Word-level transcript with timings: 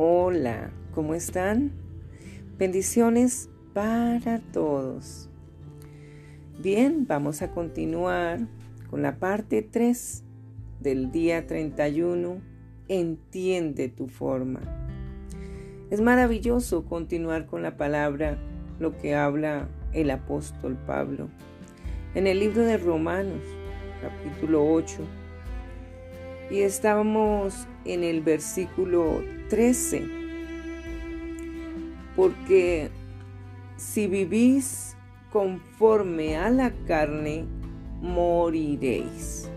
Hola, 0.00 0.70
¿cómo 0.94 1.12
están? 1.16 1.72
Bendiciones 2.56 3.50
para 3.74 4.38
todos. 4.38 5.28
Bien, 6.56 7.04
vamos 7.08 7.42
a 7.42 7.50
continuar 7.50 8.38
con 8.90 9.02
la 9.02 9.18
parte 9.18 9.60
3 9.60 10.22
del 10.78 11.10
día 11.10 11.48
31. 11.48 12.40
Entiende 12.86 13.88
tu 13.88 14.06
forma. 14.06 14.60
Es 15.90 16.00
maravilloso 16.00 16.84
continuar 16.84 17.46
con 17.46 17.62
la 17.64 17.76
palabra, 17.76 18.38
lo 18.78 18.96
que 18.96 19.16
habla 19.16 19.68
el 19.92 20.12
apóstol 20.12 20.78
Pablo. 20.86 21.28
En 22.14 22.28
el 22.28 22.38
libro 22.38 22.62
de 22.62 22.76
Romanos, 22.76 23.42
capítulo 24.00 24.64
8, 24.64 25.00
y 26.52 26.60
estábamos 26.60 27.66
en 27.84 28.04
el 28.04 28.20
versículo 28.20 29.37
13. 29.48 30.02
Porque 32.16 32.90
si 33.76 34.06
vivís 34.06 34.96
conforme 35.30 36.36
a 36.36 36.50
la 36.50 36.72
carne, 36.86 37.44
moriréis. 38.00 39.50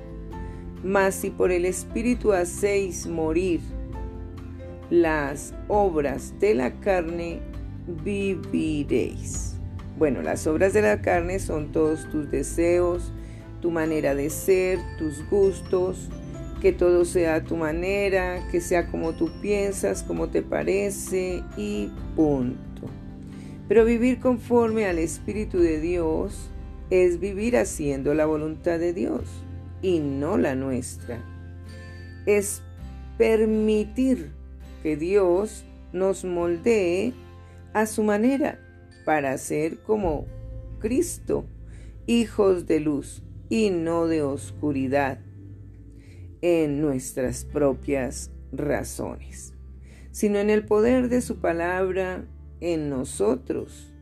Mas 0.84 1.16
si 1.16 1.30
por 1.30 1.52
el 1.52 1.66
Espíritu 1.66 2.34
hacéis 2.34 3.08
morir 3.08 3.62
las 4.90 5.54
obras 5.68 6.34
de 6.40 6.54
la 6.56 6.72
carne, 6.80 7.40
viviréis. 8.04 9.56
Bueno, 9.98 10.22
las 10.22 10.48
obras 10.48 10.74
de 10.74 10.82
la 10.82 11.02
carne 11.02 11.40
son 11.40 11.72
todos 11.72 12.10
tus 12.10 12.30
deseos, 12.30 13.14
tu 13.62 13.72
manera 13.72 14.16
de 14.16 14.30
ser, 14.30 14.80
tus 14.98 15.28
gustos, 15.30 16.10
que 16.62 16.72
todo 16.72 17.06
sea 17.06 17.36
a 17.36 17.44
tu 17.44 17.58
manera, 17.58 18.48
que 18.52 18.62
sea 18.62 18.88
como 18.88 19.14
tú 19.14 19.32
piensas, 19.42 20.04
como 20.04 20.30
te 20.30 20.44
parece 20.44 21.44
y 21.58 21.90
punto. 22.16 22.88
Pero 23.68 23.84
vivir 23.84 24.20
conforme 24.20 24.86
al 24.86 25.00
Espíritu 25.00 25.58
de 25.58 25.80
Dios 25.80 26.52
es 26.92 27.20
vivir 27.20 27.58
haciendo 27.58 28.14
la 28.14 28.28
voluntad 28.28 28.78
de 28.78 28.94
Dios 28.94 29.24
y 29.82 30.00
no 30.00 30.38
la 30.38 30.56
nuestra. 30.56 31.24
Es 32.28 32.62
permitir 33.18 34.32
que 34.84 34.96
Dios 34.98 35.66
nos 35.94 36.24
moldee 36.24 37.14
a 37.74 37.88
su 37.88 38.04
manera 38.04 38.60
para 39.04 39.36
ser 39.40 39.80
como 39.80 40.26
Cristo, 40.80 41.46
hijos 42.06 42.68
de 42.68 42.82
luz 42.82 43.24
y 43.50 43.72
no 43.72 44.06
de 44.06 44.22
oscuridad 44.22 45.20
en 46.42 46.82
nuestras 46.82 47.46
propias 47.46 48.32
razones, 48.52 49.54
sino 50.12 50.40
en 50.40 50.50
el 50.50 50.66
poder 50.66 51.10
de 51.10 51.22
su 51.22 51.38
palabra 51.40 52.26
en 52.60 52.90
nosotros, 52.90 53.94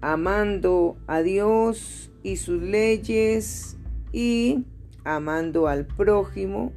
amando 0.00 0.96
a 1.06 1.22
Dios 1.22 2.12
y 2.22 2.36
sus 2.36 2.62
leyes 2.62 3.76
y 4.12 4.64
amando 5.04 5.68
al 5.68 5.86
prójimo 5.86 6.72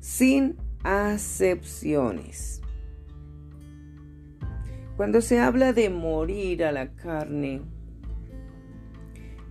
sin 0.00 0.56
acepciones. 0.82 2.60
Cuando 4.96 5.20
se 5.20 5.40
habla 5.40 5.72
de 5.72 5.90
morir 5.90 6.64
a 6.64 6.70
la 6.70 6.94
carne, 6.94 7.62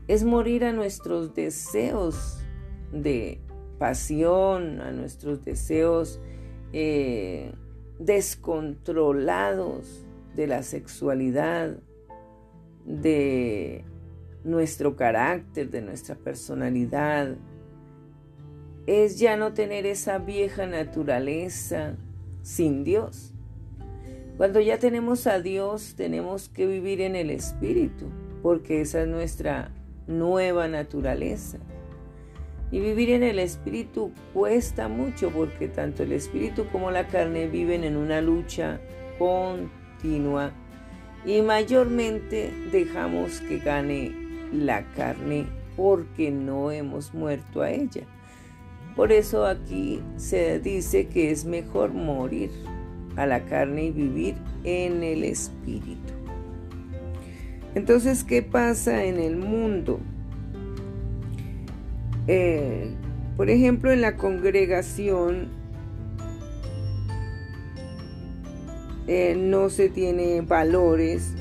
es 0.08 0.24
morir 0.24 0.66
a 0.66 0.74
nuestros 0.74 1.34
deseos 1.34 2.40
de 2.92 3.40
pasión, 3.80 4.82
a 4.82 4.92
nuestros 4.92 5.44
deseos 5.44 6.20
eh, 6.74 7.54
descontrolados 8.00 10.06
de 10.36 10.48
la 10.48 10.64
sexualidad, 10.64 11.78
de 12.86 13.86
nuestro 14.44 14.96
carácter, 14.96 15.70
de 15.70 15.82
nuestra 15.82 16.16
personalidad. 16.16 17.38
Es 18.86 19.20
ya 19.20 19.38
no 19.38 19.54
tener 19.54 19.86
esa 19.86 20.18
vieja 20.18 20.66
naturaleza 20.66 21.96
sin 22.42 22.84
Dios. 22.84 23.34
Cuando 24.36 24.60
ya 24.60 24.80
tenemos 24.80 25.28
a 25.28 25.40
Dios, 25.40 25.94
tenemos 25.96 26.50
que 26.50 26.68
vivir 26.68 27.00
en 27.00 27.16
el 27.16 27.30
Espíritu, 27.30 28.10
porque 28.42 28.82
esa 28.82 29.04
es 29.04 29.08
nuestra 29.08 29.72
nueva 30.08 30.68
naturaleza. 30.68 31.60
Y 32.72 32.80
vivir 32.80 33.12
en 33.12 33.24
el 33.24 33.38
espíritu 33.40 34.12
cuesta 34.34 34.88
mucho 34.88 35.30
porque 35.30 35.68
tanto 35.68 36.04
el 36.04 36.12
espíritu 36.12 36.66
como 36.72 36.90
la 36.90 37.08
carne 37.08 37.48
viven 37.48 37.84
en 37.84 37.96
una 37.96 38.20
lucha 38.20 38.80
continua 39.20 40.52
y 41.26 41.42
mayormente 41.42 42.52
dejamos 42.72 43.42
que 43.42 43.60
gane 43.60 44.12
la 44.52 44.84
carne 44.94 45.46
porque 45.76 46.32
no 46.32 46.72
hemos 46.72 47.14
muerto 47.14 47.62
a 47.62 47.70
ella. 47.70 48.04
Por 48.96 49.12
eso 49.12 49.46
aquí 49.46 50.02
se 50.18 50.60
dice 50.60 51.08
que 51.08 51.32
es 51.32 51.46
mejor 51.46 51.94
morir 51.94 52.52
a 53.16 53.26
la 53.26 53.44
carne 53.46 53.86
y 53.86 53.92
vivir 53.92 54.36
en 54.64 55.04
el 55.04 55.24
espíritu. 55.24 56.23
Entonces, 57.76 58.24
¿qué 58.24 58.42
pasa 58.42 59.04
en 59.06 59.20
el 59.20 59.36
mundo? 59.36 60.00
Eh, 62.28 62.94
por 63.36 63.50
ejemplo, 63.50 63.92
en 63.92 64.02
la 64.02 64.16
congregación 64.16 65.50
eh, 69.08 69.36
no 69.38 69.70
se 69.70 69.90
tiene 69.90 70.42
valores, 70.42 71.34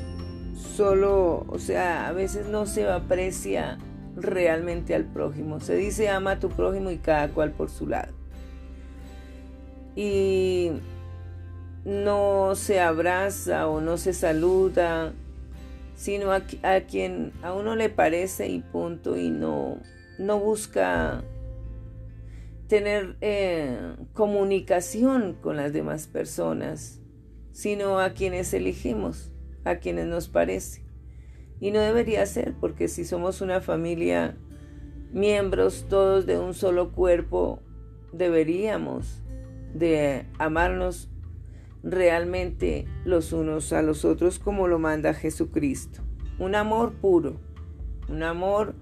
solo, 0.55 1.45
o 1.49 1.59
sea, 1.59 2.09
a 2.09 2.13
veces 2.13 2.49
no 2.49 2.67
se 2.67 2.89
aprecia 2.89 3.79
realmente 4.17 4.95
al 4.95 5.05
prójimo. 5.05 5.61
Se 5.61 5.77
dice 5.77 6.09
ama 6.09 6.33
a 6.33 6.41
tu 6.41 6.49
prójimo 6.49 6.91
y 6.91 6.97
cada 6.97 7.29
cual 7.29 7.53
por 7.53 7.71
su 7.71 7.87
lado. 7.87 8.13
Y 9.95 10.73
no 11.85 12.55
se 12.55 12.81
abraza 12.81 13.69
o 13.69 13.81
no 13.83 13.99
se 13.99 14.15
saluda 14.15 15.13
sino 16.03 16.33
a, 16.33 16.41
quien 16.81 17.33
a 17.45 17.53
uno 17.53 17.77
le 17.77 17.89
parece 17.89 18.49
y 18.49 18.59
punto 18.59 19.17
y 19.17 19.31
no, 19.31 19.79
no 20.19 20.41
busca 20.41 21.23
tener 22.67 23.15
eh, 23.21 23.95
comunicación 24.13 25.35
con 25.41 25.57
las 25.57 25.73
demás 25.73 26.09
personas, 26.09 27.01
sino 27.53 28.01
a 28.01 28.15
quienes 28.15 28.53
elegimos, 28.53 29.31
a 29.63 29.77
quienes 29.77 30.07
nos 30.07 30.27
parece. 30.27 30.83
Y 31.61 31.71
no 31.71 31.79
debería 31.79 32.27
ser, 32.27 32.55
porque 32.61 32.89
si 32.89 33.05
somos 33.05 33.41
una 33.41 33.61
familia, 33.61 34.37
miembros 35.13 35.87
todos 35.89 36.27
de 36.27 36.37
un 36.37 36.53
solo 36.53 36.91
cuerpo, 36.91 37.63
deberíamos 38.13 39.23
de 39.73 40.27
amarnos 40.41 41.12
realmente 41.83 42.87
los 43.05 43.33
unos 43.33 43.73
a 43.73 43.83
los 43.83 44.05
otros 44.05 44.39
como 44.39 44.69
lo 44.69 44.79
manda 44.79 45.15
Jesucristo. 45.15 46.03
Un 46.39 46.55
amor 46.55 46.95
puro, 46.95 47.41
un 48.09 48.23
amor 48.23 48.75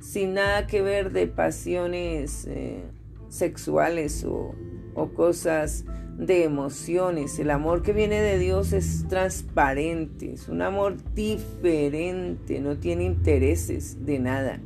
sin 0.00 0.34
nada 0.34 0.66
que 0.66 0.82
ver 0.82 1.12
de 1.12 1.26
pasiones 1.26 2.46
eh, 2.46 2.84
sexuales 3.28 4.24
o, 4.24 4.54
o 4.94 5.08
cosas 5.10 5.84
de 6.18 6.44
emociones. 6.44 7.38
El 7.38 7.50
amor 7.50 7.82
que 7.82 7.92
viene 7.92 8.20
de 8.20 8.38
Dios 8.38 8.72
es 8.72 9.06
transparente, 9.08 10.32
es 10.32 10.48
un 10.48 10.62
amor 10.62 10.96
diferente, 11.14 12.60
no 12.60 12.78
tiene 12.78 13.04
intereses 13.04 14.04
de 14.04 14.18
nada. 14.18 14.60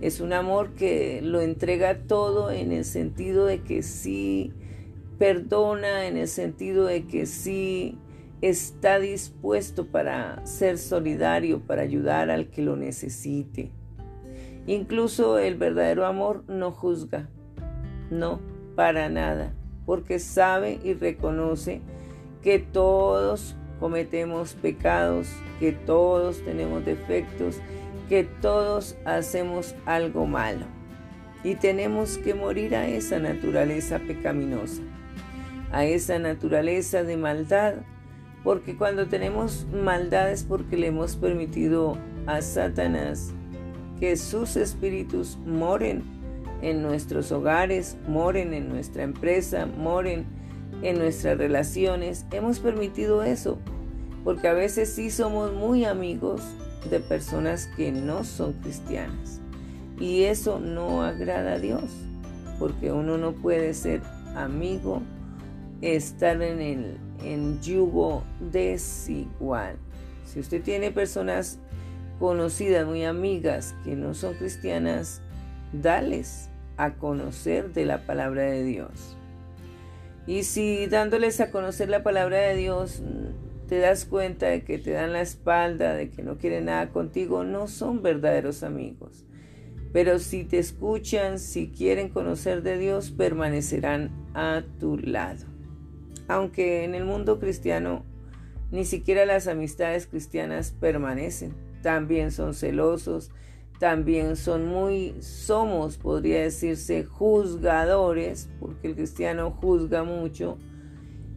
Es 0.00 0.20
un 0.20 0.32
amor 0.32 0.70
que 0.70 1.20
lo 1.22 1.42
entrega 1.42 1.98
todo 1.98 2.50
en 2.50 2.72
el 2.72 2.86
sentido 2.86 3.44
de 3.44 3.60
que 3.60 3.82
sí 3.82 4.54
perdona 5.20 6.06
en 6.06 6.16
el 6.16 6.28
sentido 6.28 6.86
de 6.86 7.06
que 7.06 7.26
sí 7.26 7.98
está 8.40 8.98
dispuesto 8.98 9.86
para 9.86 10.40
ser 10.46 10.78
solidario, 10.78 11.60
para 11.60 11.82
ayudar 11.82 12.30
al 12.30 12.48
que 12.48 12.62
lo 12.62 12.74
necesite. 12.74 13.70
Incluso 14.66 15.38
el 15.38 15.56
verdadero 15.56 16.06
amor 16.06 16.44
no 16.48 16.72
juzga, 16.72 17.28
no, 18.10 18.40
para 18.76 19.10
nada, 19.10 19.52
porque 19.84 20.18
sabe 20.18 20.80
y 20.82 20.94
reconoce 20.94 21.82
que 22.42 22.58
todos 22.58 23.56
cometemos 23.78 24.54
pecados, 24.54 25.28
que 25.58 25.72
todos 25.72 26.42
tenemos 26.46 26.82
defectos, 26.86 27.58
que 28.08 28.24
todos 28.24 28.96
hacemos 29.04 29.74
algo 29.84 30.24
malo 30.24 30.64
y 31.44 31.56
tenemos 31.56 32.16
que 32.16 32.32
morir 32.32 32.74
a 32.74 32.88
esa 32.88 33.18
naturaleza 33.18 33.98
pecaminosa 33.98 34.80
a 35.72 35.84
esa 35.84 36.18
naturaleza 36.18 37.04
de 37.04 37.16
maldad, 37.16 37.74
porque 38.42 38.76
cuando 38.76 39.06
tenemos 39.06 39.66
maldad 39.72 40.30
es 40.30 40.44
porque 40.44 40.76
le 40.76 40.88
hemos 40.88 41.16
permitido 41.16 41.96
a 42.26 42.42
Satanás 42.42 43.32
que 43.98 44.16
sus 44.16 44.56
espíritus 44.56 45.38
moren 45.44 46.02
en 46.62 46.82
nuestros 46.82 47.32
hogares, 47.32 47.96
moren 48.08 48.54
en 48.54 48.68
nuestra 48.68 49.02
empresa, 49.02 49.66
moren 49.66 50.26
en 50.82 50.98
nuestras 50.98 51.38
relaciones. 51.38 52.26
Hemos 52.32 52.60
permitido 52.60 53.22
eso, 53.22 53.58
porque 54.24 54.48
a 54.48 54.54
veces 54.54 54.92
sí 54.92 55.10
somos 55.10 55.52
muy 55.52 55.84
amigos 55.84 56.42
de 56.88 57.00
personas 57.00 57.66
que 57.76 57.92
no 57.92 58.24
son 58.24 58.54
cristianas. 58.54 59.40
Y 59.98 60.24
eso 60.24 60.60
no 60.60 61.02
agrada 61.02 61.54
a 61.54 61.58
Dios, 61.58 61.84
porque 62.58 62.90
uno 62.90 63.18
no 63.18 63.32
puede 63.32 63.74
ser 63.74 64.00
amigo, 64.34 65.02
estar 65.82 66.40
en 66.42 66.60
el 66.60 66.98
en 67.24 67.60
yugo 67.60 68.24
desigual. 68.40 69.76
Si 70.24 70.40
usted 70.40 70.62
tiene 70.62 70.90
personas 70.90 71.58
conocidas, 72.18 72.86
muy 72.86 73.04
amigas, 73.04 73.74
que 73.84 73.96
no 73.96 74.14
son 74.14 74.34
cristianas, 74.34 75.22
dales 75.72 76.50
a 76.76 76.94
conocer 76.94 77.72
de 77.72 77.84
la 77.84 78.06
palabra 78.06 78.42
de 78.42 78.64
Dios. 78.64 79.16
Y 80.26 80.44
si 80.44 80.86
dándoles 80.86 81.40
a 81.40 81.50
conocer 81.50 81.88
la 81.88 82.02
palabra 82.02 82.38
de 82.38 82.54
Dios 82.56 83.02
te 83.68 83.78
das 83.78 84.04
cuenta 84.04 84.46
de 84.46 84.64
que 84.64 84.78
te 84.78 84.90
dan 84.90 85.12
la 85.12 85.20
espalda, 85.20 85.94
de 85.94 86.10
que 86.10 86.24
no 86.24 86.38
quieren 86.38 86.64
nada 86.64 86.90
contigo, 86.90 87.44
no 87.44 87.68
son 87.68 88.02
verdaderos 88.02 88.64
amigos. 88.64 89.24
Pero 89.92 90.18
si 90.18 90.44
te 90.44 90.58
escuchan, 90.58 91.38
si 91.38 91.68
quieren 91.68 92.08
conocer 92.08 92.62
de 92.62 92.78
Dios, 92.78 93.12
permanecerán 93.12 94.10
a 94.34 94.64
tu 94.80 94.98
lado. 94.98 95.46
Aunque 96.30 96.84
en 96.84 96.94
el 96.94 97.04
mundo 97.04 97.40
cristiano 97.40 98.04
ni 98.70 98.84
siquiera 98.84 99.26
las 99.26 99.48
amistades 99.48 100.06
cristianas 100.06 100.70
permanecen. 100.70 101.56
También 101.82 102.30
son 102.30 102.54
celosos, 102.54 103.32
también 103.80 104.36
son 104.36 104.68
muy, 104.68 105.16
somos, 105.18 105.98
podría 105.98 106.42
decirse, 106.42 107.02
juzgadores, 107.02 108.48
porque 108.60 108.86
el 108.86 108.94
cristiano 108.94 109.50
juzga 109.50 110.04
mucho 110.04 110.56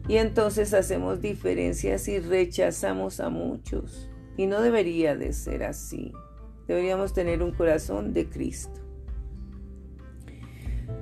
y 0.06 0.18
entonces 0.18 0.72
hacemos 0.72 1.20
diferencias 1.20 2.06
y 2.06 2.20
rechazamos 2.20 3.18
a 3.18 3.30
muchos. 3.30 4.08
Y 4.36 4.46
no 4.46 4.62
debería 4.62 5.16
de 5.16 5.32
ser 5.32 5.64
así. 5.64 6.12
Deberíamos 6.68 7.14
tener 7.14 7.42
un 7.42 7.50
corazón 7.50 8.12
de 8.12 8.28
Cristo. 8.28 8.80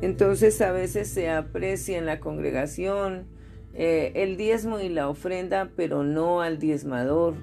Entonces 0.00 0.62
a 0.62 0.72
veces 0.72 1.08
se 1.08 1.28
aprecia 1.28 1.98
en 1.98 2.06
la 2.06 2.20
congregación 2.20 3.41
eh, 3.74 4.12
el 4.14 4.36
diezmo 4.36 4.80
y 4.80 4.88
la 4.88 5.08
ofrenda, 5.08 5.70
pero 5.76 6.02
no 6.02 6.40
al 6.40 6.58
diezmador, 6.58 7.34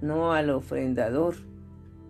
no 0.00 0.32
al 0.32 0.50
ofrendador. 0.50 1.36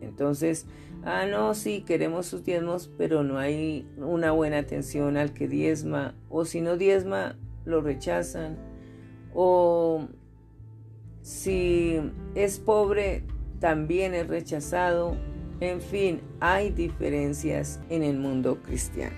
Entonces, 0.01 0.67
ah, 1.05 1.27
no, 1.27 1.55
sí, 1.55 1.83
queremos 1.83 2.27
sus 2.27 2.45
diezmos, 2.45 2.91
pero 2.97 3.23
no 3.23 3.39
hay 3.39 3.87
una 3.97 4.33
buena 4.33 4.59
atención 4.59 5.17
al 5.17 5.33
que 5.33 5.49
diezma, 5.49 6.15
o 6.29 6.45
si 6.45 6.61
no 6.61 6.77
diezma, 6.77 7.37
lo 7.65 7.81
rechazan 7.83 8.57
o 9.35 10.09
si 11.21 12.01
es 12.35 12.59
pobre 12.59 13.25
también 13.61 14.15
es 14.15 14.27
rechazado. 14.27 15.17
En 15.61 15.81
fin, 15.81 16.21
hay 16.41 16.71
diferencias 16.71 17.81
en 17.89 18.03
el 18.03 18.19
mundo 18.19 18.63
cristiano. 18.63 19.17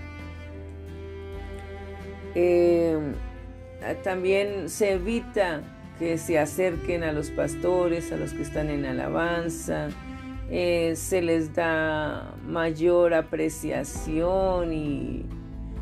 Eh, 2.35 2.97
también 4.03 4.69
se 4.69 4.93
evita 4.93 5.61
que 5.99 6.17
se 6.17 6.39
acerquen 6.39 7.03
a 7.03 7.11
los 7.11 7.29
pastores, 7.29 8.11
a 8.11 8.17
los 8.17 8.33
que 8.33 8.41
están 8.41 8.69
en 8.69 8.85
alabanza. 8.85 9.89
Eh, 10.49 10.93
se 10.95 11.21
les 11.21 11.53
da 11.53 12.35
mayor 12.45 13.13
apreciación 13.13 14.73
y 14.73 15.25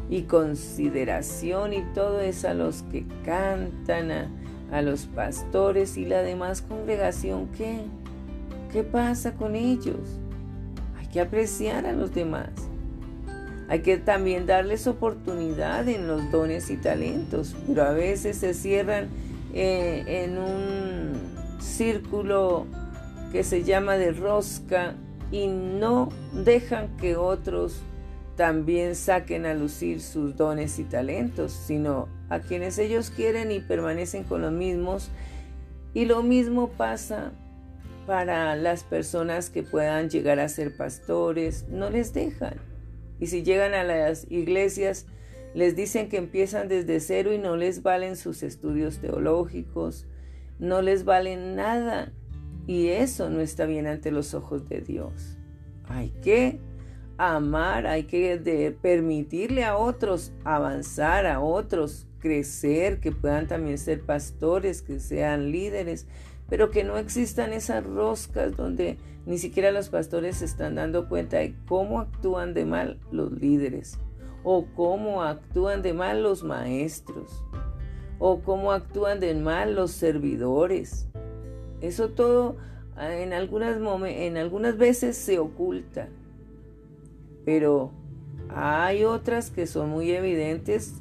y 0.10 0.24
consideración 0.24 1.74
y 1.74 1.84
todo 1.94 2.20
es 2.20 2.44
a 2.44 2.54
los 2.54 2.82
que 2.84 3.06
cantan, 3.24 4.32
a, 4.72 4.82
los 4.82 5.06
pastores 5.06 5.98
y 5.98 6.06
la 6.06 6.22
demás 6.22 6.62
congregación. 6.62 7.48
¿Qué? 7.56 7.82
¿Qué 8.72 8.84
pasa 8.84 9.36
con 9.36 9.56
ellos? 9.56 10.20
Hay 10.98 11.08
que 11.08 11.22
apreciar 11.22 11.86
a 11.86 11.94
los 11.94 12.14
demás. 12.14 12.50
Hay 13.70 13.82
que 13.82 13.98
también 13.98 14.48
darles 14.48 14.88
oportunidad 14.88 15.88
en 15.88 16.08
los 16.08 16.32
dones 16.32 16.72
y 16.72 16.78
talentos, 16.78 17.56
pero 17.68 17.84
a 17.84 17.92
veces 17.92 18.38
se 18.38 18.56
cierran 18.56 19.10
eh, 19.54 20.04
en 20.08 20.40
un 20.40 21.60
círculo 21.62 22.66
que 23.32 23.44
se 23.44 23.64
llama 23.64 23.96
de 23.98 24.12
rosca 24.12 24.96
y 25.32 25.48
no 25.48 26.10
dejan 26.34 26.98
que 26.98 27.16
otros 27.16 27.84
también 28.36 28.96
saquen 28.96 29.46
a 29.46 29.54
lucir 29.54 30.02
sus 30.02 30.36
dones 30.36 30.80
y 30.80 30.84
talentos, 30.86 31.52
sino 31.52 32.08
a 32.30 32.40
quienes 32.40 32.80
ellos 32.80 33.12
quieren 33.12 33.52
y 33.52 33.60
permanecen 33.60 34.24
con 34.24 34.42
los 34.42 34.52
mismos. 34.52 35.10
Y 35.94 36.06
lo 36.06 36.24
mismo 36.24 36.70
pasa 36.70 37.34
para 38.08 38.56
las 38.56 38.84
personas 38.84 39.52
que 39.52 39.62
puedan 39.62 40.10
llegar 40.10 40.40
a 40.40 40.50
ser 40.50 40.76
pastores, 40.76 41.68
no 41.70 41.92
les 41.92 42.14
dejan. 42.14 42.69
Y 43.20 43.28
si 43.28 43.44
llegan 43.44 43.74
a 43.74 43.84
las 43.84 44.30
iglesias, 44.30 45.06
les 45.54 45.76
dicen 45.76 46.10
que 46.10 46.18
empiezan 46.18 46.68
desde 46.68 47.00
cero 47.00 47.34
y 47.34 47.38
no 47.38 47.56
les 47.56 47.82
valen 47.84 48.16
sus 48.16 48.44
estudios 48.44 49.00
teológicos, 49.00 50.08
no 50.60 50.82
les 50.82 51.06
valen 51.06 51.56
nada. 51.56 52.14
Y 52.68 52.90
eso 52.90 53.30
no 53.30 53.42
está 53.42 53.66
bien 53.66 53.88
ante 53.88 54.12
los 54.12 54.34
ojos 54.34 54.70
de 54.70 54.82
Dios. 54.82 55.38
Hay 55.86 56.12
que 56.22 56.60
amar, 57.20 57.86
hay 57.86 58.06
que 58.06 58.76
permitirle 58.82 59.66
a 59.66 59.78
otros 59.78 60.32
avanzar, 60.46 61.28
a 61.28 61.42
otros 61.42 62.08
crecer, 62.20 63.02
que 63.02 63.12
puedan 63.12 63.46
también 63.46 63.78
ser 63.78 64.02
pastores, 64.02 64.82
que 64.82 65.02
sean 65.02 65.52
líderes, 65.52 66.08
pero 66.48 66.72
que 66.72 66.86
no 66.86 66.98
existan 66.98 67.52
esas 67.52 67.84
roscas 67.84 68.56
donde 68.56 68.98
ni 69.26 69.38
siquiera 69.38 69.72
los 69.72 69.90
pastores 69.90 70.38
se 70.38 70.46
están 70.46 70.76
dando 70.76 71.10
cuenta 71.10 71.38
de 71.38 71.54
cómo 71.68 72.00
actúan 72.00 72.54
de 72.54 72.64
mal 72.64 72.98
los 73.12 73.34
líderes, 73.34 74.00
o 74.44 74.66
cómo 74.74 75.22
actúan 75.22 75.82
de 75.82 75.94
mal 75.94 76.24
los 76.24 76.44
maestros, 76.46 77.44
o 78.18 78.40
cómo 78.44 78.72
actúan 78.72 79.20
de 79.20 79.36
mal 79.36 79.76
los 79.76 79.92
servidores. 79.92 81.10
Eso 81.82 82.12
todo 82.12 82.56
en 82.98 83.34
algunas, 83.34 83.78
en 84.06 84.38
algunas 84.38 84.78
veces 84.78 85.18
se 85.18 85.38
oculta 85.38 86.08
pero 87.50 87.90
hay 88.50 89.06
otras 89.06 89.50
que 89.50 89.66
son 89.66 89.90
muy 89.90 90.12
evidentes 90.12 90.94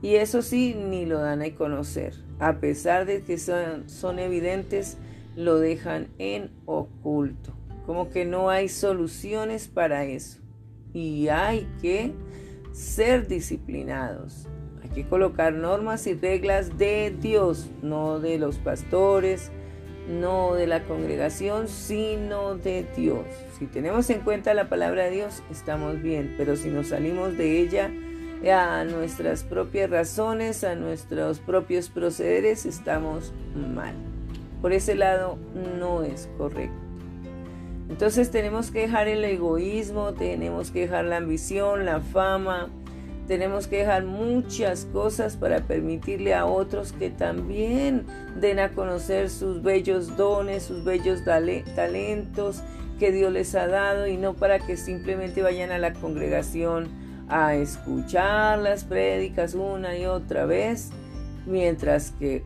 y 0.00 0.14
eso 0.14 0.42
sí 0.42 0.76
ni 0.78 1.06
lo 1.06 1.18
dan 1.18 1.42
a 1.42 1.52
conocer. 1.56 2.14
A 2.38 2.60
pesar 2.60 3.04
de 3.04 3.22
que 3.22 3.36
son, 3.36 3.88
son 3.88 4.20
evidentes, 4.20 4.96
lo 5.34 5.58
dejan 5.58 6.06
en 6.18 6.52
oculto. 6.66 7.52
Como 7.84 8.10
que 8.10 8.24
no 8.24 8.48
hay 8.48 8.68
soluciones 8.68 9.66
para 9.66 10.04
eso. 10.04 10.38
Y 10.94 11.26
hay 11.30 11.66
que 11.82 12.12
ser 12.70 13.26
disciplinados. 13.26 14.46
Hay 14.84 14.90
que 14.90 15.08
colocar 15.08 15.52
normas 15.52 16.06
y 16.06 16.14
reglas 16.14 16.78
de 16.78 17.12
Dios, 17.20 17.72
no 17.82 18.20
de 18.20 18.38
los 18.38 18.58
pastores, 18.58 19.50
no 20.08 20.54
de 20.54 20.68
la 20.68 20.84
congregación, 20.84 21.66
sino 21.66 22.54
de 22.54 22.86
Dios. 22.96 23.26
Si 23.58 23.66
tenemos 23.66 24.08
en 24.10 24.20
cuenta 24.20 24.54
la 24.54 24.68
palabra 24.68 25.04
de 25.04 25.10
Dios, 25.10 25.42
estamos 25.50 26.00
bien, 26.00 26.34
pero 26.38 26.54
si 26.54 26.68
nos 26.68 26.88
salimos 26.88 27.36
de 27.36 27.60
ella 27.60 27.90
a 28.46 28.84
nuestras 28.84 29.42
propias 29.42 29.90
razones, 29.90 30.62
a 30.62 30.76
nuestros 30.76 31.40
propios 31.40 31.88
procederes, 31.88 32.66
estamos 32.66 33.32
mal. 33.56 33.94
Por 34.62 34.72
ese 34.72 34.94
lado 34.94 35.38
no 35.80 36.04
es 36.04 36.28
correcto. 36.38 36.76
Entonces 37.90 38.30
tenemos 38.30 38.70
que 38.70 38.82
dejar 38.82 39.08
el 39.08 39.24
egoísmo, 39.24 40.12
tenemos 40.14 40.70
que 40.70 40.82
dejar 40.82 41.06
la 41.06 41.16
ambición, 41.16 41.84
la 41.84 41.98
fama, 41.98 42.68
tenemos 43.26 43.66
que 43.66 43.78
dejar 43.78 44.04
muchas 44.04 44.84
cosas 44.92 45.36
para 45.36 45.62
permitirle 45.62 46.32
a 46.32 46.46
otros 46.46 46.92
que 46.92 47.10
también 47.10 48.06
den 48.40 48.60
a 48.60 48.68
conocer 48.68 49.30
sus 49.30 49.62
bellos 49.62 50.16
dones, 50.16 50.62
sus 50.62 50.84
bellos 50.84 51.24
talentos 51.24 52.62
que 52.98 53.12
Dios 53.12 53.32
les 53.32 53.54
ha 53.54 53.66
dado 53.66 54.06
y 54.06 54.16
no 54.16 54.34
para 54.34 54.58
que 54.58 54.76
simplemente 54.76 55.42
vayan 55.42 55.70
a 55.70 55.78
la 55.78 55.92
congregación 55.92 56.88
a 57.28 57.54
escuchar 57.54 58.58
las 58.58 58.84
prédicas 58.84 59.54
una 59.54 59.96
y 59.96 60.06
otra 60.06 60.46
vez, 60.46 60.90
mientras 61.46 62.12
que 62.12 62.42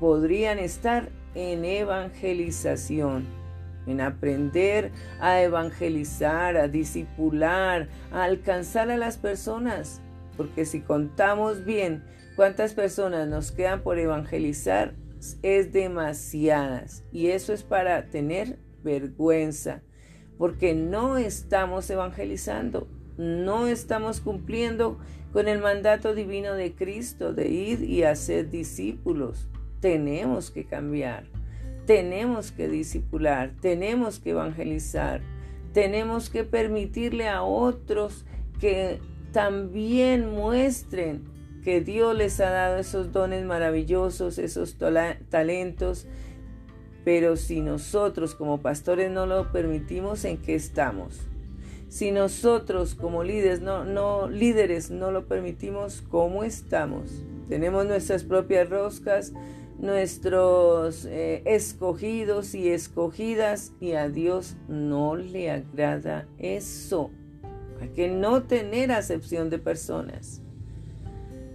podrían 0.00 0.58
estar 0.58 1.10
en 1.34 1.64
evangelización, 1.64 3.26
en 3.86 4.00
aprender 4.00 4.90
a 5.20 5.40
evangelizar, 5.40 6.56
a 6.56 6.68
disipular, 6.68 7.88
a 8.10 8.24
alcanzar 8.24 8.90
a 8.90 8.96
las 8.96 9.18
personas 9.18 10.02
porque 10.36 10.64
si 10.64 10.80
contamos 10.80 11.64
bien 11.64 12.04
cuántas 12.36 12.74
personas 12.74 13.28
nos 13.28 13.52
quedan 13.52 13.82
por 13.82 13.98
evangelizar, 13.98 14.94
es 15.42 15.72
demasiadas. 15.72 17.04
Y 17.12 17.28
eso 17.28 17.52
es 17.52 17.62
para 17.62 18.06
tener 18.06 18.58
vergüenza, 18.82 19.82
porque 20.38 20.74
no 20.74 21.18
estamos 21.18 21.88
evangelizando, 21.90 22.88
no 23.16 23.66
estamos 23.66 24.20
cumpliendo 24.20 24.98
con 25.32 25.48
el 25.48 25.60
mandato 25.60 26.14
divino 26.14 26.54
de 26.54 26.72
Cristo 26.74 27.32
de 27.32 27.48
ir 27.48 27.82
y 27.82 28.02
hacer 28.04 28.50
discípulos. 28.50 29.48
Tenemos 29.80 30.50
que 30.50 30.64
cambiar, 30.64 31.24
tenemos 31.86 32.52
que 32.52 32.68
discipular, 32.68 33.52
tenemos 33.60 34.20
que 34.20 34.30
evangelizar, 34.30 35.22
tenemos 35.72 36.28
que 36.28 36.44
permitirle 36.44 37.28
a 37.28 37.42
otros 37.42 38.24
que 38.60 39.00
también 39.32 40.30
muestren 40.30 41.24
que 41.64 41.80
Dios 41.80 42.16
les 42.16 42.40
ha 42.40 42.50
dado 42.50 42.78
esos 42.78 43.12
dones 43.12 43.44
maravillosos, 43.44 44.38
esos 44.38 44.76
talentos, 45.30 46.06
pero 47.04 47.36
si 47.36 47.60
nosotros 47.60 48.34
como 48.34 48.60
pastores 48.60 49.10
no 49.10 49.26
lo 49.26 49.50
permitimos, 49.52 50.24
¿en 50.24 50.38
qué 50.38 50.54
estamos? 50.54 51.20
Si 51.88 52.10
nosotros 52.10 52.94
como 52.94 53.22
líderes 53.22 53.60
no, 53.60 54.28
líderes 54.28 54.90
no 54.90 55.10
lo 55.10 55.26
permitimos, 55.26 56.02
¿cómo 56.08 56.42
estamos? 56.44 57.10
Tenemos 57.48 57.84
nuestras 57.84 58.24
propias 58.24 58.70
roscas, 58.70 59.34
nuestros 59.78 61.04
eh, 61.04 61.42
escogidos 61.44 62.54
y 62.54 62.70
escogidas 62.70 63.72
y 63.80 63.92
a 63.92 64.08
Dios 64.08 64.56
no 64.68 65.16
le 65.16 65.50
agrada 65.50 66.26
eso. 66.38 67.10
Hay 67.80 67.88
que 67.88 68.08
no 68.08 68.44
tener 68.44 68.92
acepción 68.92 69.50
de 69.50 69.58
personas. 69.58 70.40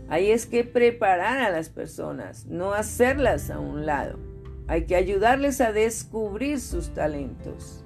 Ahí 0.09 0.29
es 0.29 0.45
que 0.45 0.63
preparar 0.63 1.39
a 1.39 1.49
las 1.49 1.69
personas, 1.69 2.45
no 2.45 2.73
hacerlas 2.73 3.49
a 3.49 3.59
un 3.59 3.85
lado. 3.85 4.26
Hay 4.67 4.83
que 4.83 4.95
ayudarles 4.95 5.61
a 5.61 5.71
descubrir 5.71 6.59
sus 6.59 6.89
talentos 6.93 7.83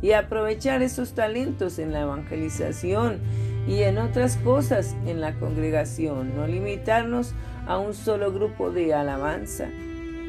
y 0.00 0.12
aprovechar 0.12 0.82
esos 0.82 1.14
talentos 1.14 1.78
en 1.78 1.92
la 1.92 2.02
evangelización 2.02 3.20
y 3.66 3.82
en 3.82 3.98
otras 3.98 4.36
cosas 4.38 4.96
en 5.06 5.20
la 5.20 5.34
congregación, 5.38 6.34
no 6.36 6.46
limitarnos 6.46 7.34
a 7.66 7.78
un 7.78 7.94
solo 7.94 8.32
grupo 8.32 8.70
de 8.70 8.92
alabanza, 8.92 9.68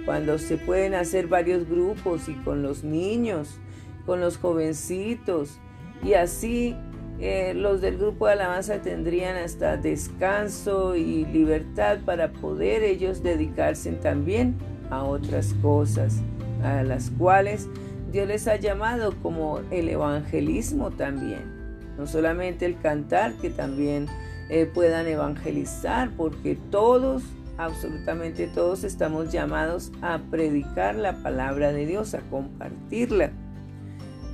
cuando 0.06 0.38
se 0.38 0.58
pueden 0.58 0.94
hacer 0.94 1.28
varios 1.28 1.68
grupos 1.68 2.30
y 2.30 2.34
con 2.36 2.62
los 2.62 2.84
niños, 2.84 3.60
con 4.06 4.22
los 4.22 4.38
jovencitos, 4.38 5.60
y 6.04 6.14
así 6.14 6.76
eh, 7.20 7.54
los 7.54 7.82
del 7.82 7.98
grupo 7.98 8.28
de 8.28 8.34
alabanza 8.34 8.82
tendrían 8.82 9.36
hasta 9.36 9.78
descanso 9.78 10.96
y 10.96 11.26
libertad 11.26 12.00
para 12.06 12.32
poder 12.32 12.84
ellos 12.84 13.24
dedicarse 13.24 13.92
también 13.94 14.56
a 14.90 15.04
otras 15.04 15.54
cosas, 15.62 16.22
a 16.64 16.84
las 16.84 17.10
cuales 17.12 17.68
Dios 18.12 18.28
les 18.28 18.48
ha 18.48 18.56
llamado 18.56 19.14
como 19.22 19.60
el 19.72 19.90
evangelismo 19.90 20.92
también. 20.92 21.54
No 21.98 22.08
solamente 22.08 22.66
el 22.66 22.80
cantar, 22.80 23.34
que 23.36 23.50
también 23.50 24.08
eh, 24.50 24.66
puedan 24.66 25.08
evangelizar, 25.08 26.12
porque 26.12 26.58
todos, 26.70 27.24
absolutamente 27.58 28.48
todos, 28.48 28.84
estamos 28.84 29.32
llamados 29.32 29.92
a 30.02 30.20
predicar 30.30 30.96
la 30.96 31.14
palabra 31.24 31.72
de 31.72 31.86
Dios, 31.86 32.14
a 32.14 32.22
compartirla. 32.22 33.32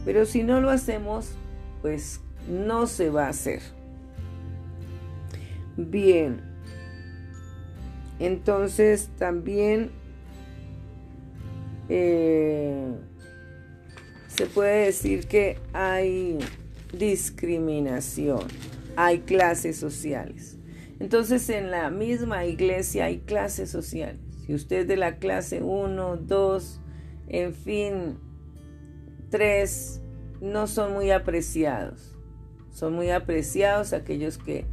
Pero 0.05 0.25
si 0.25 0.43
no 0.43 0.61
lo 0.61 0.69
hacemos, 0.69 1.31
pues 1.81 2.21
no 2.49 2.87
se 2.87 3.09
va 3.09 3.25
a 3.25 3.29
hacer. 3.29 3.61
Bien, 5.77 6.41
entonces 8.19 9.09
también 9.17 9.91
eh, 11.93 12.95
se 14.27 14.45
puede 14.45 14.85
decir 14.85 15.27
que 15.27 15.57
hay 15.73 16.39
discriminación, 16.97 18.47
hay 18.95 19.19
clases 19.19 19.75
sociales. 19.75 20.57
Entonces 21.01 21.49
en 21.49 21.69
la 21.69 21.89
misma 21.89 22.45
iglesia 22.45 23.05
hay 23.05 23.19
clases 23.19 23.69
sociales. 23.69 24.21
Si 24.45 24.53
usted 24.53 24.79
es 24.81 24.87
de 24.87 24.95
la 24.95 25.17
clase 25.17 25.61
1, 25.61 26.15
2, 26.15 26.81
en 27.27 27.53
fin, 27.53 28.19
3, 29.29 30.01
no 30.39 30.67
son 30.67 30.93
muy 30.93 31.11
apreciados. 31.11 32.15
Son 32.71 32.93
muy 32.93 33.09
apreciados 33.09 33.91
aquellos 33.91 34.37
que, 34.37 34.63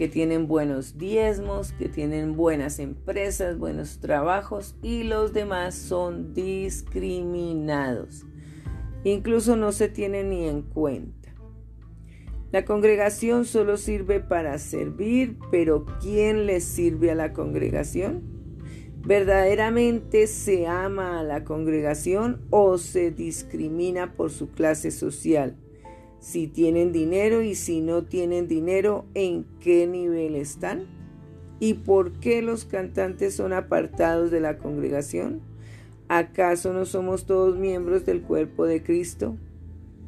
que 0.00 0.08
tienen 0.08 0.48
buenos 0.48 0.96
diezmos, 0.96 1.72
que 1.72 1.90
tienen 1.90 2.34
buenas 2.34 2.78
empresas, 2.78 3.58
buenos 3.58 4.00
trabajos 4.00 4.74
y 4.80 5.02
los 5.02 5.34
demás 5.34 5.74
son 5.74 6.32
discriminados. 6.32 8.24
Incluso 9.04 9.56
no 9.56 9.72
se 9.72 9.90
tienen 9.90 10.30
ni 10.30 10.48
en 10.48 10.62
cuenta. 10.62 11.34
La 12.50 12.64
congregación 12.64 13.44
solo 13.44 13.76
sirve 13.76 14.20
para 14.20 14.56
servir, 14.56 15.36
pero 15.50 15.84
¿quién 16.00 16.46
le 16.46 16.62
sirve 16.62 17.10
a 17.10 17.14
la 17.14 17.34
congregación? 17.34 18.22
¿Verdaderamente 19.04 20.28
se 20.28 20.66
ama 20.66 21.20
a 21.20 21.24
la 21.24 21.44
congregación 21.44 22.40
o 22.48 22.78
se 22.78 23.10
discrimina 23.10 24.14
por 24.14 24.30
su 24.30 24.48
clase 24.48 24.92
social? 24.92 25.58
Si 26.20 26.48
tienen 26.48 26.92
dinero 26.92 27.40
y 27.40 27.54
si 27.54 27.80
no 27.80 28.04
tienen 28.04 28.46
dinero, 28.46 29.06
¿en 29.14 29.46
qué 29.58 29.86
nivel 29.86 30.36
están? 30.36 30.86
¿Y 31.60 31.74
por 31.74 32.12
qué 32.12 32.42
los 32.42 32.66
cantantes 32.66 33.34
son 33.34 33.54
apartados 33.54 34.30
de 34.30 34.40
la 34.40 34.58
congregación? 34.58 35.40
¿Acaso 36.08 36.74
no 36.74 36.84
somos 36.84 37.24
todos 37.24 37.56
miembros 37.56 38.04
del 38.04 38.20
cuerpo 38.20 38.66
de 38.66 38.82
Cristo? 38.82 39.38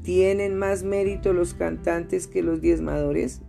¿Tienen 0.02 0.54
más 0.56 0.82
mérito 0.82 1.32
los 1.32 1.54
cantantes 1.54 2.26
que 2.26 2.42
los 2.42 2.60
diezmadores? 2.60 3.40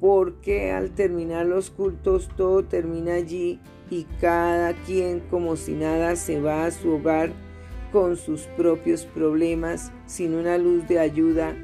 Porque 0.00 0.72
al 0.72 0.90
terminar 0.90 1.46
los 1.46 1.70
cultos 1.70 2.28
todo 2.36 2.64
termina 2.64 3.14
allí 3.14 3.60
y 3.88 4.04
cada 4.20 4.72
quien 4.72 5.20
como 5.20 5.54
si 5.54 5.74
nada 5.74 6.16
se 6.16 6.40
va 6.40 6.66
a 6.66 6.70
su 6.72 6.94
hogar 6.94 7.32
con 7.92 8.16
sus 8.16 8.42
propios 8.56 9.04
problemas 9.04 9.92
sin 10.06 10.34
una 10.34 10.58
luz 10.58 10.88
de 10.88 10.98
ayuda 10.98 11.54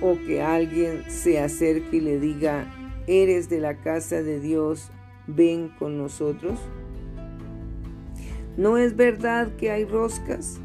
o 0.00 0.16
que 0.26 0.42
alguien 0.42 1.04
se 1.08 1.40
acerque 1.40 1.96
y 1.96 2.00
le 2.00 2.18
diga, 2.18 2.66
eres 3.06 3.48
de 3.48 3.60
la 3.60 3.76
casa 3.76 4.22
de 4.22 4.40
Dios, 4.40 4.90
ven 5.26 5.70
con 5.78 5.98
nosotros? 5.98 6.58
¿No 8.56 8.76
es 8.76 8.96
verdad 8.96 9.48
que 9.56 9.70
hay 9.70 9.84
roscas? 9.84 10.58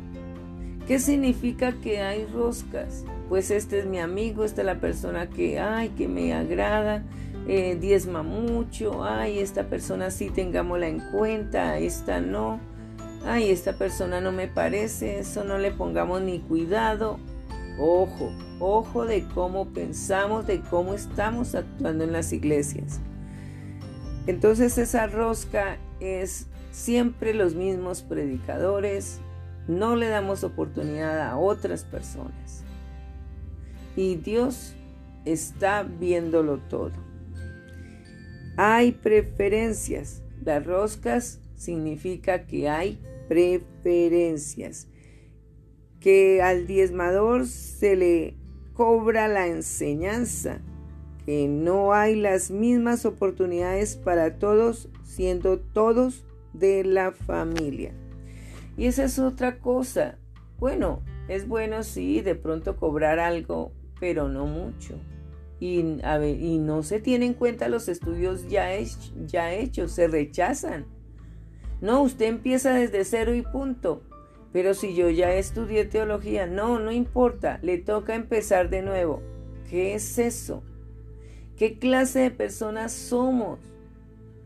¿Qué 0.87 0.99
significa 0.99 1.73
que 1.81 2.01
hay 2.01 2.25
roscas? 2.25 3.05
Pues 3.29 3.49
este 3.49 3.79
es 3.79 3.85
mi 3.85 3.99
amigo, 3.99 4.43
esta 4.43 4.61
es 4.61 4.65
la 4.65 4.79
persona 4.79 5.29
que, 5.29 5.59
ay, 5.59 5.89
que 5.89 6.07
me 6.07 6.33
agrada, 6.33 7.03
eh, 7.47 7.77
diezma 7.79 8.21
mucho, 8.21 9.03
ay, 9.03 9.39
esta 9.39 9.67
persona 9.67 10.11
sí 10.11 10.29
tengámosla 10.29 10.87
en 10.87 10.99
cuenta, 11.11 11.79
esta 11.79 12.21
no, 12.21 12.59
ay, 13.25 13.49
esta 13.49 13.77
persona 13.77 14.21
no 14.21 14.31
me 14.31 14.47
parece, 14.47 15.19
eso 15.19 15.43
no 15.43 15.57
le 15.57 15.71
pongamos 15.71 16.21
ni 16.21 16.39
cuidado. 16.39 17.19
Ojo, 17.77 18.31
ojo 18.59 19.05
de 19.05 19.27
cómo 19.33 19.73
pensamos, 19.73 20.47
de 20.47 20.61
cómo 20.61 20.93
estamos 20.93 21.55
actuando 21.55 22.03
en 22.03 22.13
las 22.13 22.31
iglesias. 22.31 23.01
Entonces 24.27 24.77
esa 24.77 25.07
rosca 25.07 25.77
es 25.99 26.47
siempre 26.71 27.33
los 27.33 27.53
mismos 27.53 28.01
predicadores, 28.01 29.19
no 29.67 29.95
le 29.95 30.07
damos 30.07 30.43
oportunidad 30.43 31.21
a 31.21 31.37
otras 31.37 31.83
personas. 31.83 32.63
Y 33.95 34.15
Dios 34.15 34.75
está 35.25 35.83
viéndolo 35.83 36.59
todo. 36.69 36.93
Hay 38.57 38.93
preferencias. 38.93 40.21
Las 40.43 40.65
roscas 40.65 41.39
significa 41.55 42.45
que 42.45 42.69
hay 42.69 42.99
preferencias. 43.27 44.87
Que 46.05 46.43
al 46.43 46.67
diezmador 46.67 47.47
se 47.47 47.95
le 47.95 48.35
cobra 48.75 49.27
la 49.27 49.47
enseñanza. 49.47 50.61
Que 51.25 51.47
no 51.47 51.93
hay 51.93 52.15
las 52.15 52.51
mismas 52.51 53.05
oportunidades 53.05 53.95
para 53.95 54.37
todos, 54.37 54.87
siendo 55.03 55.57
todos 55.57 56.23
de 56.53 56.83
la 56.83 57.11
familia. 57.11 57.95
Y 58.77 58.85
esa 58.85 59.05
es 59.05 59.17
otra 59.17 59.57
cosa. 59.57 60.19
Bueno, 60.59 61.01
es 61.27 61.47
bueno 61.47 61.81
sí 61.81 62.21
de 62.21 62.35
pronto 62.35 62.77
cobrar 62.77 63.17
algo, 63.17 63.71
pero 63.99 64.29
no 64.29 64.45
mucho. 64.45 64.99
Y, 65.59 65.79
y 65.79 66.59
no 66.59 66.83
se 66.83 66.99
tienen 66.99 67.29
en 67.29 67.33
cuenta 67.33 67.67
los 67.67 67.89
estudios 67.89 68.47
ya, 68.47 68.69
ya 69.25 69.55
hechos, 69.55 69.93
se 69.93 70.07
rechazan. 70.07 70.85
No, 71.81 72.03
usted 72.03 72.27
empieza 72.27 72.75
desde 72.75 73.03
cero 73.05 73.33
y 73.33 73.41
punto. 73.41 74.03
Pero 74.55 74.73
si 74.73 74.95
yo 74.95 75.09
ya 75.09 75.33
estudié 75.33 75.83
teología, 75.83 76.47
no, 76.47 76.79
no 76.79 76.93
importa, 76.93 77.59
le 77.61 77.77
toca 77.77 78.15
empezar 78.15 78.69
de 78.69 78.83
nuevo. 78.83 79.21
¿Qué 79.69 79.95
es 79.95 80.17
eso? 80.17 80.63
¿Qué 81.57 81.77
clase 81.77 82.19
de 82.19 82.31
personas 82.31 82.93
somos? 82.93 83.59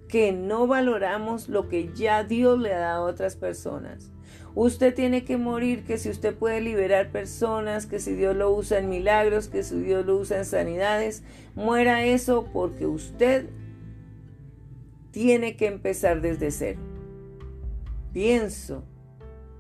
que 0.08 0.32
no 0.32 0.66
valoramos 0.66 1.50
lo 1.50 1.70
que 1.70 1.94
ya 1.94 2.24
Dios 2.24 2.58
le 2.58 2.74
ha 2.74 2.80
dado 2.80 3.06
a 3.06 3.12
otras 3.12 3.36
personas 3.36 4.12
Usted 4.56 4.96
tiene 4.96 5.24
que 5.24 5.38
morir, 5.38 5.84
que 5.84 6.00
si 6.00 6.10
usted 6.10 6.34
puede 6.34 6.62
liberar 6.62 7.12
personas, 7.12 7.86
que 7.86 8.00
si 8.00 8.16
Dios 8.16 8.36
lo 8.36 8.50
usa 8.52 8.80
en 8.80 8.90
milagros, 8.90 9.50
que 9.50 9.62
si 9.62 9.80
Dios 9.80 10.08
lo 10.08 10.18
usa 10.18 10.40
en 10.40 10.46
sanidades, 10.46 11.22
muera 11.54 12.04
eso 12.04 12.50
porque 12.52 12.88
usted 12.88 13.46
tiene 15.12 15.56
que 15.56 15.68
empezar 15.68 16.22
desde 16.22 16.50
cero. 16.50 16.80
Pienso 18.12 18.84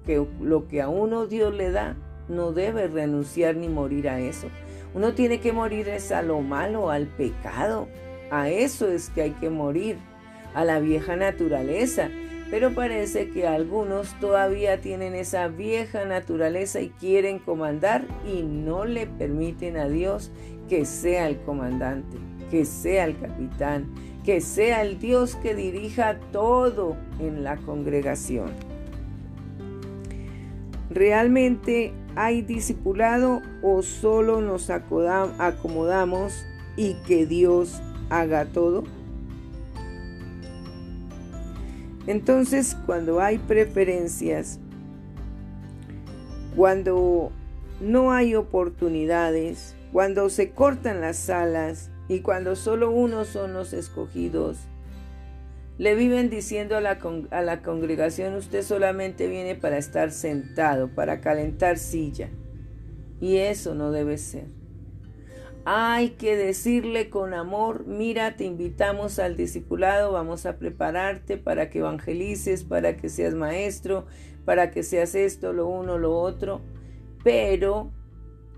que 0.05 0.25
lo 0.41 0.67
que 0.67 0.81
a 0.81 0.89
uno 0.89 1.27
Dios 1.27 1.53
le 1.53 1.71
da, 1.71 1.95
no 2.27 2.51
debe 2.51 2.87
renunciar 2.87 3.55
ni 3.55 3.67
morir 3.67 4.07
a 4.09 4.19
eso. 4.19 4.47
Uno 4.93 5.13
tiene 5.13 5.39
que 5.39 5.51
morir 5.51 5.87
es 5.89 6.11
a 6.11 6.21
lo 6.21 6.41
malo, 6.41 6.89
al 6.89 7.07
pecado. 7.07 7.87
A 8.31 8.49
eso 8.49 8.87
es 8.87 9.09
que 9.09 9.23
hay 9.23 9.31
que 9.31 9.49
morir, 9.49 9.97
a 10.53 10.63
la 10.63 10.79
vieja 10.79 11.15
naturaleza. 11.15 12.09
Pero 12.49 12.73
parece 12.73 13.29
que 13.29 13.47
algunos 13.47 14.19
todavía 14.19 14.81
tienen 14.81 15.13
esa 15.13 15.47
vieja 15.47 16.05
naturaleza 16.05 16.81
y 16.81 16.89
quieren 16.89 17.37
comandar 17.37 18.05
y 18.25 18.41
no 18.41 18.85
le 18.85 19.05
permiten 19.05 19.77
a 19.77 19.87
Dios 19.87 20.31
que 20.67 20.85
sea 20.85 21.27
el 21.27 21.37
comandante, 21.41 22.17
que 22.49 22.65
sea 22.65 23.05
el 23.05 23.19
capitán, 23.19 23.93
que 24.25 24.41
sea 24.41 24.81
el 24.81 24.97
Dios 24.99 25.35
que 25.35 25.53
dirija 25.53 26.19
todo 26.31 26.97
en 27.19 27.43
la 27.43 27.57
congregación. 27.57 28.68
¿Realmente 30.89 31.93
hay 32.15 32.41
discipulado 32.41 33.41
o 33.61 33.83
solo 33.83 34.41
nos 34.41 34.69
acomodamos 34.69 36.45
y 36.75 36.95
que 37.05 37.27
Dios 37.27 37.81
haga 38.09 38.45
todo? 38.45 38.83
Entonces, 42.07 42.75
cuando 42.87 43.21
hay 43.21 43.37
preferencias, 43.37 44.59
cuando 46.55 47.31
no 47.79 48.11
hay 48.11 48.33
oportunidades, 48.33 49.75
cuando 49.93 50.29
se 50.29 50.51
cortan 50.51 51.01
las 51.01 51.29
alas 51.29 51.91
y 52.07 52.21
cuando 52.21 52.55
solo 52.55 52.89
unos 52.89 53.27
son 53.27 53.53
los 53.53 53.73
escogidos, 53.73 54.57
le 55.79 55.95
viven 55.95 56.29
diciendo 56.29 56.75
a 56.75 56.81
la, 56.81 56.99
a 57.31 57.41
la, 57.41 57.61
congregación, 57.61 58.33
usted 58.35 58.63
solamente 58.63 59.29
viene 59.29 59.55
para 59.55 59.77
estar 59.77 60.11
sentado, 60.11 60.93
para 60.93 61.21
calentar 61.21 61.77
silla. 61.77 62.29
Y 63.21 63.37
eso 63.37 63.73
no 63.75 63.89
debe 63.89 64.17
ser. 64.17 64.47
Hay 65.63 66.11
que 66.11 66.35
decirle 66.35 67.09
con 67.09 67.33
amor, 67.33 67.85
mira, 67.87 68.35
te 68.35 68.43
invitamos 68.43 69.19
al 69.19 69.37
discipulado, 69.37 70.11
vamos 70.11 70.45
a 70.45 70.57
prepararte 70.57 71.37
para 71.37 71.69
que 71.69 71.79
evangelices, 71.79 72.65
para 72.65 72.97
que 72.97 73.07
seas 73.07 73.33
maestro, 73.33 74.05
para 74.43 74.71
que 74.71 74.83
seas 74.83 75.15
esto, 75.15 75.53
lo 75.53 75.67
uno, 75.67 75.97
lo 75.97 76.19
otro, 76.19 76.59
pero 77.23 77.93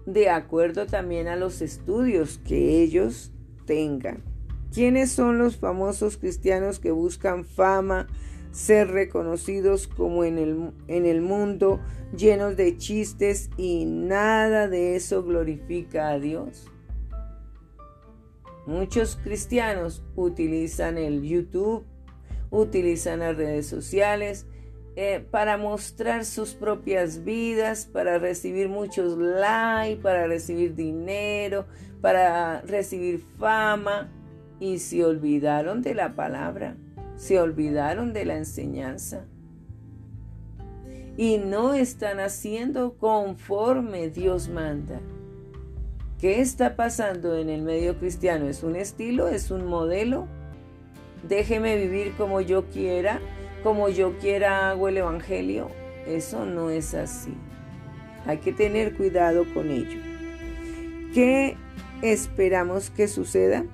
de 0.08 0.32
acuerdo 0.32 0.88
también 0.88 1.28
a 1.28 1.36
los 1.36 1.62
estudios 1.62 2.40
que 2.40 2.82
ellos 2.82 3.32
tengan. 3.68 4.31
¿Quiénes 4.74 5.12
son 5.12 5.38
los 5.38 5.58
famosos 5.58 6.16
cristianos 6.16 6.80
que 6.80 6.92
buscan 6.92 7.44
fama, 7.44 8.08
ser 8.52 8.90
reconocidos 8.90 9.88
como 9.88 10.24
en 10.24 10.38
el, 10.38 10.72
en 10.88 11.06
el 11.06 11.22
mundo, 11.22 11.82
llenos 12.16 12.56
de 12.56 12.78
chistes 12.78 13.50
y 13.58 13.84
nada 13.84 14.70
de 14.70 14.96
eso 14.96 15.24
glorifica 15.24 16.10
a 16.10 16.20
Dios? 16.20 16.68
Muchos 18.66 19.18
cristianos 19.22 20.04
utilizan 20.16 20.98
el 20.98 21.22
YouTube, 21.22 21.84
utilizan 22.50 23.20
las 23.20 23.36
redes 23.36 23.68
sociales 23.68 24.46
eh, 24.96 25.26
para 25.32 25.58
mostrar 25.58 26.24
sus 26.24 26.54
propias 26.54 27.26
vidas, 27.26 27.88
para 27.92 28.20
recibir 28.20 28.70
muchos 28.70 29.18
likes, 29.18 30.02
para 30.02 30.28
recibir 30.28 30.76
dinero, 30.76 31.66
para 32.02 32.62
recibir 32.62 33.22
fama 33.38 34.10
y 34.62 34.78
se 34.78 35.04
olvidaron 35.04 35.82
de 35.82 35.96
la 35.96 36.14
palabra, 36.14 36.78
se 37.18 37.42
olvidaron 37.42 38.14
de 38.14 38.26
la 38.26 38.38
enseñanza 38.38 39.26
y 41.18 41.40
no 41.40 41.74
están 41.74 42.20
haciendo 42.20 42.94
conforme 42.94 44.12
Dios 44.12 44.50
manda. 44.50 45.02
¿Qué 46.20 46.42
está 46.42 46.76
pasando 46.76 47.36
en 47.40 47.50
el 47.50 47.64
medio 47.64 47.98
cristiano? 47.98 48.48
¿Es 48.48 48.62
un 48.62 48.76
estilo? 48.76 49.28
¿Es 49.28 49.50
un 49.50 49.66
modelo? 49.66 50.28
Déjeme 51.28 51.76
vivir 51.76 52.14
como 52.16 52.40
yo 52.40 52.66
quiera, 52.70 53.20
como 53.64 53.90
yo 53.90 54.20
quiera 54.20 54.70
hago 54.70 54.88
el 54.88 54.98
Evangelio. 54.98 55.70
Eso 56.06 56.46
no 56.46 56.70
es 56.70 56.94
así. 56.94 57.34
Hay 58.28 58.38
que 58.38 58.54
tener 58.54 58.96
cuidado 58.96 59.44
con 59.56 59.72
ello. 59.72 60.00
¿Qué 61.16 61.58
esperamos 62.04 62.92
que 62.92 63.08
suceda? 63.08 63.66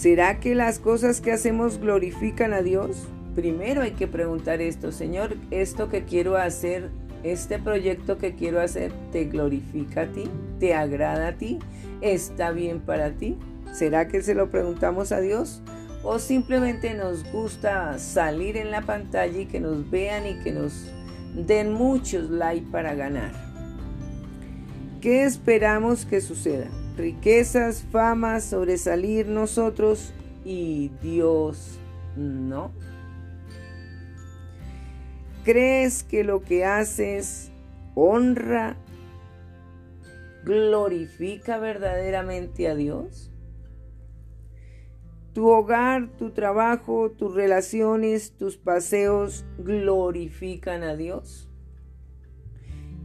¿Será 0.00 0.40
que 0.40 0.54
las 0.54 0.78
cosas 0.78 1.20
que 1.20 1.30
hacemos 1.30 1.78
glorifican 1.78 2.54
a 2.54 2.62
Dios? 2.62 3.06
Primero 3.34 3.82
hay 3.82 3.90
que 3.90 4.06
preguntar 4.06 4.62
esto, 4.62 4.92
Señor, 4.92 5.36
esto 5.50 5.90
que 5.90 6.04
quiero 6.04 6.38
hacer 6.38 6.88
este 7.22 7.58
proyecto 7.58 8.16
que 8.16 8.34
quiero 8.34 8.62
hacer 8.62 8.94
te 9.12 9.26
glorifica 9.26 10.04
a 10.04 10.06
ti, 10.06 10.24
te 10.58 10.72
agrada 10.72 11.28
a 11.28 11.32
ti, 11.36 11.58
está 12.00 12.50
bien 12.50 12.80
para 12.80 13.10
ti. 13.10 13.36
¿Será 13.74 14.08
que 14.08 14.22
se 14.22 14.34
lo 14.34 14.50
preguntamos 14.50 15.12
a 15.12 15.20
Dios? 15.20 15.60
¿O 16.02 16.18
simplemente 16.18 16.94
nos 16.94 17.30
gusta 17.30 17.98
salir 17.98 18.56
en 18.56 18.70
la 18.70 18.80
pantalla 18.80 19.38
y 19.38 19.44
que 19.44 19.60
nos 19.60 19.90
vean 19.90 20.26
y 20.26 20.42
que 20.42 20.52
nos 20.52 20.90
den 21.34 21.74
muchos 21.74 22.30
likes 22.30 22.70
para 22.72 22.94
ganar? 22.94 23.32
¿Qué 25.02 25.24
esperamos 25.24 26.06
que 26.06 26.22
suceda? 26.22 26.68
Riquezas, 26.96 27.82
fama, 27.90 28.40
sobresalir 28.40 29.26
nosotros 29.26 30.12
y 30.44 30.90
Dios 31.02 31.78
no. 32.16 32.72
¿Crees 35.44 36.02
que 36.04 36.22
lo 36.22 36.42
que 36.42 36.64
haces 36.64 37.50
honra, 37.94 38.76
glorifica 40.44 41.58
verdaderamente 41.58 42.68
a 42.68 42.74
Dios? 42.74 43.30
Tu 45.32 45.48
hogar, 45.48 46.08
tu 46.18 46.30
trabajo, 46.30 47.10
tus 47.10 47.34
relaciones, 47.34 48.32
tus 48.36 48.56
paseos 48.56 49.44
glorifican 49.58 50.82
a 50.82 50.96
Dios. 50.96 51.48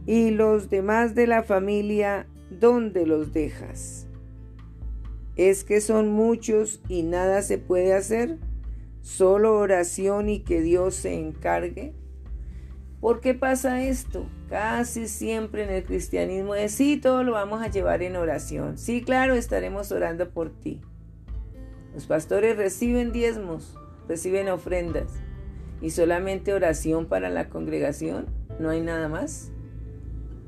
Y 0.06 0.30
los 0.30 0.68
demás 0.68 1.14
de 1.14 1.26
la 1.26 1.42
familia, 1.42 2.26
¿dónde 2.50 3.06
los 3.06 3.32
dejas? 3.32 4.06
¿Es 5.36 5.64
que 5.64 5.80
son 5.80 6.08
muchos 6.08 6.80
y 6.88 7.02
nada 7.02 7.42
se 7.42 7.58
puede 7.58 7.94
hacer? 7.94 8.38
¿Solo 9.02 9.58
oración 9.58 10.28
y 10.28 10.40
que 10.40 10.62
Dios 10.62 10.94
se 10.94 11.14
encargue? 11.14 11.94
¿Por 13.00 13.20
qué 13.20 13.34
pasa 13.34 13.82
esto? 13.82 14.26
Casi 14.48 15.06
siempre 15.06 15.64
en 15.64 15.70
el 15.70 15.84
cristianismo 15.84 16.54
es 16.54 16.72
sí, 16.72 16.96
todo 16.96 17.22
lo 17.22 17.32
vamos 17.32 17.62
a 17.62 17.68
llevar 17.68 18.02
en 18.02 18.16
oración. 18.16 18.78
Sí, 18.78 19.02
claro, 19.02 19.34
estaremos 19.34 19.92
orando 19.92 20.30
por 20.30 20.50
ti. 20.50 20.80
Los 21.94 22.06
pastores 22.06 22.56
reciben 22.56 23.12
diezmos, 23.12 23.76
reciben 24.08 24.48
ofrendas 24.48 25.12
y 25.80 25.90
solamente 25.90 26.52
oración 26.52 27.06
para 27.06 27.28
la 27.28 27.48
congregación. 27.48 28.26
No 28.58 28.70
hay 28.70 28.80
nada 28.80 29.08
más. 29.08 29.52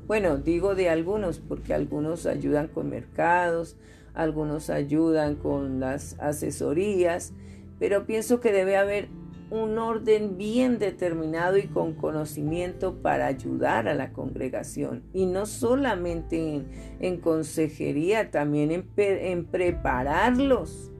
Bueno, 0.09 0.37
digo 0.37 0.73
de 0.73 0.89
algunos 0.89 1.37
porque 1.37 1.71
algunos 1.71 2.25
ayudan 2.25 2.67
con 2.67 2.89
mercados, 2.89 3.77
algunos 4.15 4.71
ayudan 4.71 5.35
con 5.35 5.79
las 5.79 6.19
asesorías, 6.19 7.31
pero 7.77 8.07
pienso 8.07 8.39
que 8.39 8.51
debe 8.51 8.75
haber 8.75 9.09
un 9.51 9.77
orden 9.77 10.35
bien 10.35 10.79
determinado 10.79 11.59
y 11.59 11.67
con 11.67 11.93
conocimiento 11.93 13.03
para 13.03 13.27
ayudar 13.27 13.87
a 13.87 13.93
la 13.93 14.11
congregación. 14.11 15.03
Y 15.13 15.27
no 15.27 15.45
solamente 15.45 16.65
en, 16.99 17.17
consejería, 17.17 18.31
también 18.31 18.71
en, 18.71 18.89
en 18.97 19.45
prepararlos, 19.45 20.91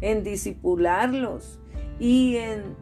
en 0.00 0.22
disipularlos 0.22 1.58
y 1.98 2.36
en 2.36 2.76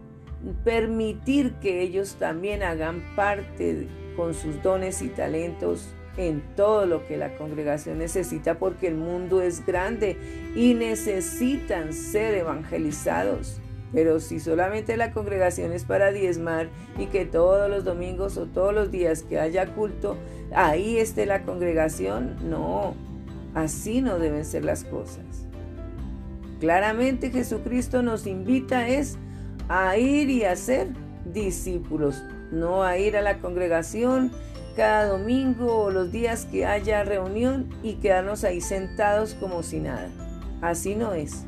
permitir 0.65 1.55
que 1.61 1.81
ellos 1.81 2.17
también 2.17 2.63
hagan 2.63 3.03
parte 3.17 3.89
con 4.17 4.35
sus 4.35 4.63
dones 4.63 5.03
y 5.03 5.09
talentos 5.09 5.89
en 6.17 6.43
todo 6.57 6.87
lo 6.87 7.07
que 7.07 7.17
la 7.17 7.35
congregación 7.37 7.99
necesita 7.99 8.59
porque 8.59 8.89
el 8.89 8.97
mundo 8.97 9.41
es 9.41 9.65
grande 9.65 10.17
y 10.55 10.75
necesitan 10.75 11.93
ser 11.93 12.35
evangelizados. 12.35 13.61
Pero 13.93 14.21
si 14.21 14.41
solamente 14.41 14.97
la 14.97 15.13
congregación 15.13 15.73
es 15.73 15.85
para 15.85 16.13
diezmar 16.13 16.69
y 16.99 17.07
que 17.07 17.27
todos 17.27 17.69
los 17.69 17.85
domingos 17.85 18.39
o 18.39 18.47
todos 18.47 18.75
los 18.75 18.91
días 18.91 19.23
que 19.23 19.39
haya 19.39 19.75
culto, 19.75 20.17
ahí 20.55 20.99
esté 20.99 21.27
la 21.27 21.43
congregación, 21.43 22.37
no, 22.49 22.95
así 23.55 24.01
no 24.01 24.19
deben 24.19 24.45
ser 24.45 24.65
las 24.65 24.85
cosas. 24.85 25.47
Claramente 26.59 27.31
Jesucristo 27.31 28.03
nos 28.03 28.27
invita 28.27 28.89
es 28.89 29.19
a 29.69 29.97
ir 29.99 30.31
y 30.31 30.45
hacer 30.45 30.89
discípulos, 31.25 32.23
no 32.53 32.85
a 32.85 32.99
ir 32.99 33.17
a 33.17 33.23
la 33.23 33.39
congregación 33.39 34.31
cada 34.77 35.07
domingo 35.07 35.85
o 35.85 35.91
los 35.91 36.13
días 36.13 36.47
que 36.47 36.65
haya 36.67 37.05
reunión 37.05 37.69
y 37.83 37.95
quedarnos 37.95 38.45
ahí 38.45 38.61
sentados 38.61 39.35
como 39.35 39.63
si 39.63 39.81
nada. 39.81 40.09
Así 40.61 40.95
no 40.95 41.13
es. 41.13 41.45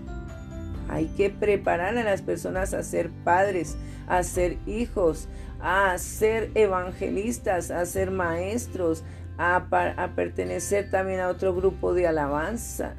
Hay 0.88 1.06
que 1.16 1.30
preparar 1.30 1.96
a 1.96 2.04
las 2.04 2.20
personas 2.20 2.74
a 2.74 2.82
ser 2.82 3.10
padres, 3.24 3.76
a 4.06 4.22
ser 4.22 4.58
hijos, 4.66 5.28
a 5.60 5.96
ser 5.96 6.50
evangelistas, 6.54 7.70
a 7.70 7.86
ser 7.86 8.10
maestros, 8.10 9.02
a, 9.38 10.10
pertenecer 10.14 10.90
también 10.90 11.20
a 11.20 11.28
otro 11.28 11.54
grupo 11.54 11.94
de 11.94 12.06
alabanza, 12.06 12.94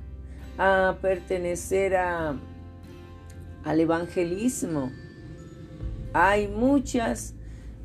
a 0.58 0.98
pertenecer 1.02 1.96
a, 1.96 2.36
al 3.63 3.80
evangelismo. 3.80 4.91
Hay 6.13 6.48
muchas, 6.48 7.35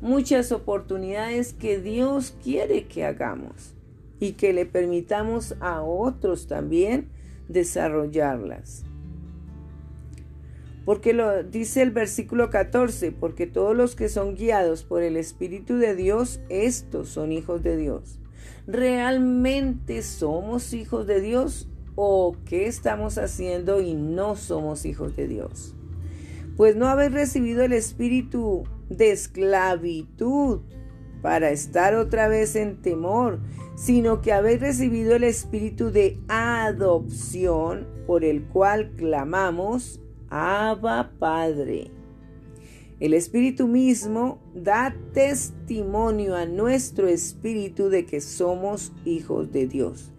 muchas 0.01 0.51
oportunidades 0.51 1.53
que 1.53 1.79
Dios 1.79 2.35
quiere 2.43 2.87
que 2.87 3.05
hagamos 3.05 3.75
y 4.19 4.33
que 4.33 4.53
le 4.53 4.65
permitamos 4.65 5.55
a 5.61 5.81
otros 5.81 6.47
también 6.47 7.09
desarrollarlas. 7.47 8.83
Porque 10.85 11.13
lo 11.13 11.43
dice 11.43 11.83
el 11.83 11.91
versículo 11.91 12.49
14, 12.49 13.11
porque 13.11 13.45
todos 13.45 13.75
los 13.75 13.95
que 13.95 14.09
son 14.09 14.35
guiados 14.35 14.83
por 14.83 15.03
el 15.03 15.15
Espíritu 15.15 15.77
de 15.77 15.95
Dios, 15.95 16.41
estos 16.49 17.09
son 17.09 17.31
hijos 17.31 17.61
de 17.61 17.77
Dios. 17.77 18.19
¿Realmente 18.65 20.01
somos 20.01 20.73
hijos 20.73 21.05
de 21.05 21.21
Dios 21.21 21.69
o 21.95 22.35
qué 22.45 22.67
estamos 22.67 23.17
haciendo 23.19 23.79
y 23.81 23.93
no 23.93 24.35
somos 24.35 24.85
hijos 24.85 25.15
de 25.15 25.27
Dios? 25.27 25.75
Pues 26.57 26.75
no 26.75 26.87
habéis 26.87 27.11
recibido 27.11 27.63
el 27.63 27.73
espíritu 27.73 28.63
de 28.97 29.11
esclavitud 29.11 30.61
para 31.21 31.51
estar 31.51 31.95
otra 31.95 32.27
vez 32.27 32.55
en 32.55 32.81
temor, 32.81 33.39
sino 33.75 34.21
que 34.21 34.33
habéis 34.33 34.59
recibido 34.59 35.15
el 35.15 35.23
espíritu 35.23 35.91
de 35.91 36.19
adopción 36.27 37.87
por 38.05 38.23
el 38.23 38.43
cual 38.43 38.91
clamamos, 38.95 40.01
Abba 40.29 41.11
Padre. 41.19 41.91
El 42.99 43.15
Espíritu 43.15 43.67
mismo 43.67 44.39
da 44.53 44.95
testimonio 45.13 46.35
a 46.35 46.45
nuestro 46.45 47.07
espíritu 47.07 47.89
de 47.89 48.05
que 48.05 48.21
somos 48.21 48.93
hijos 49.05 49.51
de 49.51 49.65
Dios. 49.65 50.11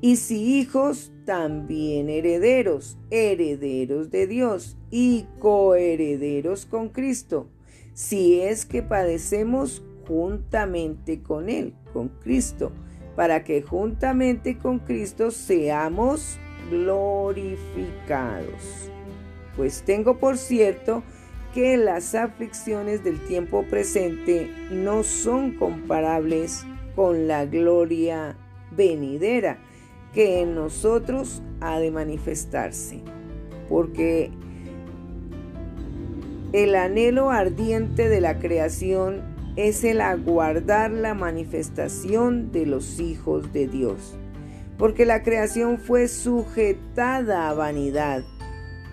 Y 0.00 0.16
si 0.16 0.58
hijos, 0.58 1.12
también 1.26 2.08
herederos, 2.08 2.96
herederos 3.10 4.10
de 4.10 4.26
Dios 4.26 4.78
y 4.90 5.26
coherederos 5.38 6.64
con 6.64 6.88
Cristo, 6.88 7.48
si 8.00 8.40
es 8.40 8.64
que 8.64 8.82
padecemos 8.82 9.82
juntamente 10.08 11.22
con 11.22 11.50
Él, 11.50 11.74
con 11.92 12.08
Cristo, 12.08 12.72
para 13.14 13.44
que 13.44 13.60
juntamente 13.60 14.56
con 14.56 14.78
Cristo 14.78 15.30
seamos 15.30 16.38
glorificados. 16.70 18.90
Pues 19.54 19.82
tengo 19.82 20.18
por 20.18 20.38
cierto 20.38 21.02
que 21.52 21.76
las 21.76 22.14
aflicciones 22.14 23.04
del 23.04 23.22
tiempo 23.26 23.66
presente 23.68 24.50
no 24.70 25.02
son 25.02 25.56
comparables 25.56 26.64
con 26.96 27.28
la 27.28 27.44
gloria 27.44 28.34
venidera 28.70 29.58
que 30.14 30.40
en 30.40 30.54
nosotros 30.54 31.42
ha 31.60 31.78
de 31.78 31.90
manifestarse. 31.90 33.02
Porque 33.68 34.30
el 36.52 36.74
anhelo 36.74 37.30
ardiente 37.30 38.08
de 38.08 38.20
la 38.20 38.38
creación 38.38 39.22
es 39.56 39.84
el 39.84 40.00
aguardar 40.00 40.90
la 40.90 41.14
manifestación 41.14 42.50
de 42.50 42.66
los 42.66 42.98
hijos 42.98 43.52
de 43.52 43.68
Dios. 43.68 44.16
Porque 44.76 45.04
la 45.04 45.22
creación 45.22 45.78
fue 45.78 46.08
sujetada 46.08 47.48
a 47.48 47.54
vanidad 47.54 48.24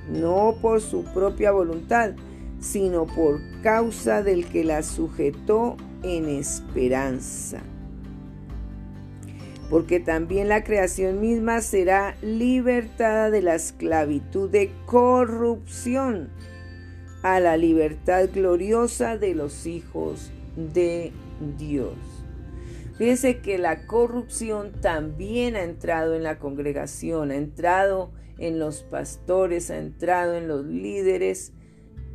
no 0.10 0.56
por 0.62 0.82
su 0.82 1.04
propia 1.04 1.52
voluntad, 1.52 2.12
sino 2.60 3.06
por 3.06 3.40
causa 3.62 4.24
del 4.24 4.46
que 4.48 4.64
la 4.64 4.84
sujetó 4.84 5.78
en 6.04 6.30
esperanza. 6.30 7.62
Porque 9.70 10.00
también 10.00 10.48
la 10.48 10.64
creación 10.64 11.20
misma 11.20 11.62
será 11.62 12.16
libertada 12.22 13.30
de 13.30 13.42
la 13.42 13.56
esclavitud 13.56 14.50
de 14.50 14.72
corrupción 14.86 16.30
a 17.24 17.40
la 17.40 17.58
libertad 17.58 18.30
gloriosa 18.34 19.18
de 19.18 19.36
los 19.36 19.66
hijos 19.66 20.32
de 20.56 21.12
Dios. 21.58 21.96
Fíjese 22.98 23.42
que 23.42 23.58
la 23.58 23.86
corrupción 23.86 24.72
también 24.82 25.56
ha 25.56 25.64
entrado 25.64 26.16
en 26.16 26.24
la 26.24 26.40
congregación, 26.40 27.30
ha 27.30 27.36
entrado 27.36 28.12
en 28.40 28.60
los 28.60 28.82
pastores, 28.82 29.70
ha 29.70 29.78
entrado 29.78 30.36
en 30.36 30.48
los 30.48 30.66
líderes 30.66 31.54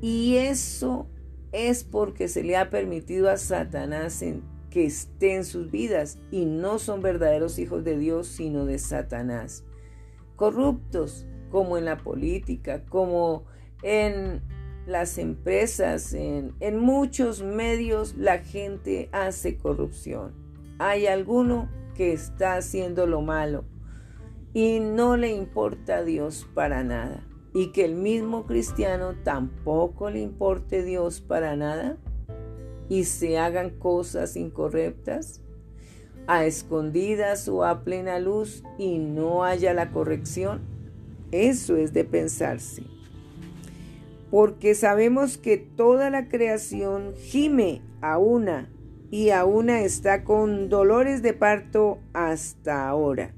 y 0.00 0.36
eso 0.36 1.08
es 1.52 1.84
porque 1.84 2.26
se 2.26 2.42
le 2.42 2.56
ha 2.56 2.70
permitido 2.70 3.30
a 3.30 3.36
Satanás 3.36 4.24
que 4.70 4.86
esté 4.86 5.34
en 5.36 5.44
sus 5.44 5.70
vidas 5.70 6.18
y 6.32 6.46
no 6.46 6.78
son 6.78 7.02
verdaderos 7.02 7.58
hijos 7.58 7.84
de 7.84 7.96
Dios 7.96 8.26
sino 8.26 8.64
de 8.64 8.78
Satanás. 8.78 9.64
Corruptos 10.34 11.26
como 11.50 11.76
en 11.76 11.84
la 11.84 11.98
política, 11.98 12.84
como 12.86 13.44
en 13.82 14.42
las 14.86 15.18
empresas, 15.18 16.12
en, 16.12 16.54
en 16.60 16.78
muchos 16.78 17.42
medios 17.42 18.16
la 18.16 18.38
gente 18.38 19.08
hace 19.12 19.56
corrupción. 19.56 20.32
Hay 20.78 21.06
alguno 21.06 21.68
que 21.94 22.12
está 22.12 22.56
haciendo 22.56 23.06
lo 23.06 23.20
malo 23.20 23.64
y 24.54 24.80
no 24.80 25.16
le 25.16 25.30
importa 25.30 25.98
a 25.98 26.04
Dios 26.04 26.48
para 26.54 26.82
nada. 26.84 27.26
Y 27.54 27.72
que 27.72 27.84
el 27.84 27.94
mismo 27.94 28.46
cristiano 28.46 29.14
tampoco 29.24 30.10
le 30.10 30.20
importe 30.20 30.82
Dios 30.82 31.20
para 31.20 31.54
nada 31.54 31.98
y 32.88 33.04
se 33.04 33.38
hagan 33.38 33.70
cosas 33.70 34.36
incorrectas 34.36 35.42
a 36.26 36.44
escondidas 36.44 37.48
o 37.48 37.64
a 37.64 37.84
plena 37.84 38.18
luz 38.18 38.62
y 38.78 38.98
no 38.98 39.44
haya 39.44 39.74
la 39.74 39.90
corrección. 39.90 40.60
Eso 41.30 41.76
es 41.76 41.92
de 41.92 42.04
pensarse. 42.04 42.84
Porque 44.32 44.74
sabemos 44.74 45.36
que 45.36 45.58
toda 45.58 46.08
la 46.08 46.30
creación 46.30 47.12
gime 47.18 47.82
a 48.00 48.16
una 48.16 48.70
y 49.10 49.28
a 49.28 49.44
una 49.44 49.82
está 49.82 50.24
con 50.24 50.70
dolores 50.70 51.20
de 51.20 51.34
parto 51.34 51.98
hasta 52.14 52.88
ahora. 52.88 53.34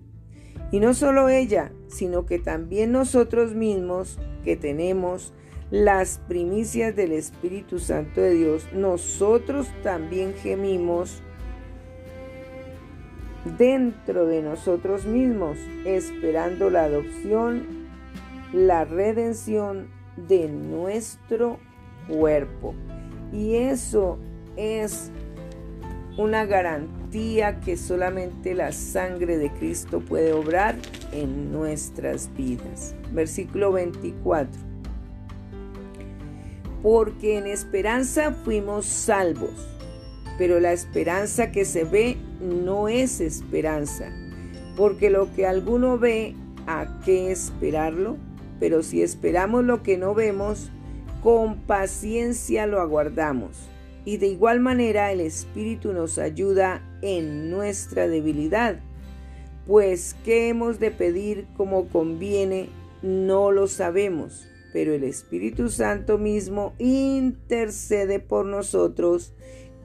Y 0.71 0.79
no 0.79 0.95
solo 0.95 1.29
ella, 1.29 1.73
sino 1.89 2.27
que 2.27 2.39
también 2.39 2.93
nosotros 2.93 3.57
mismos 3.57 4.21
que 4.45 4.57
tenemos 4.57 5.35
las 5.73 6.21
primicias 6.29 6.95
del 6.95 7.11
Espíritu 7.11 7.81
Santo 7.81 8.21
de 8.21 8.35
Dios, 8.35 8.69
nosotros 8.73 9.67
también 9.83 10.33
gemimos 10.35 11.25
dentro 13.59 14.27
de 14.27 14.43
nosotros 14.43 15.07
mismos, 15.07 15.59
esperando 15.85 16.71
la 16.71 16.85
adopción, 16.85 17.89
la 18.53 18.85
redención 18.85 19.89
de 20.17 20.49
nuestro 20.49 21.59
cuerpo. 22.09 22.75
Y 23.33 23.57
eso 23.57 24.19
es 24.57 25.11
una 26.17 26.45
garantía 26.45 27.61
que 27.61 27.77
solamente 27.77 28.55
la 28.55 28.73
sangre 28.73 29.37
de 29.37 29.51
Cristo 29.53 30.01
puede 30.01 30.33
obrar 30.33 30.77
en 31.13 31.53
nuestras 31.53 32.31
vidas. 32.37 32.95
Versículo 33.13 33.73
24. 33.73 34.61
Porque 36.83 37.39
en 37.39 37.47
esperanza 37.47 38.33
fuimos 38.33 38.85
salvos, 38.85 39.69
pero 40.39 40.61
la 40.61 40.73
esperanza 40.73 41.51
que 41.51 41.65
se 41.65 41.85
ve 41.85 42.17
no 42.41 42.89
es 42.89 43.21
esperanza, 43.21 44.13
porque 44.77 45.09
lo 45.09 45.33
que 45.33 45.47
alguno 45.47 45.99
ve, 45.99 46.37
¿a 46.67 47.01
qué 47.05 47.33
esperarlo? 47.33 48.19
Pero 48.61 48.83
si 48.83 49.03
esperamos 49.03 49.65
lo 49.65 49.83
que 49.83 49.99
no 49.99 50.15
vemos, 50.15 50.71
con 51.23 51.61
paciencia 51.61 52.67
lo 52.67 52.81
aguardamos. 52.81 53.69
Y 54.05 54.19
de 54.19 54.27
igual 54.27 54.61
manera 54.61 55.11
el 55.13 55.21
Espíritu 55.21 55.93
nos 55.93 56.19
ayuda 56.19 56.83
en 57.01 57.51
nuestra 57.51 58.07
debilidad. 58.09 58.81
Pues 59.67 60.15
qué 60.25 60.51
hemos 60.51 60.79
de 60.79 60.91
pedir 60.91 61.47
como 61.57 61.89
conviene, 61.89 62.69
no 63.01 63.51
lo 63.51 63.67
sabemos, 63.67 64.47
pero 64.75 64.93
el 64.93 65.05
Espíritu 65.05 65.71
Santo 65.71 66.19
mismo 66.19 66.75
intercede 66.79 68.21
por 68.21 68.45
nosotros 68.45 69.33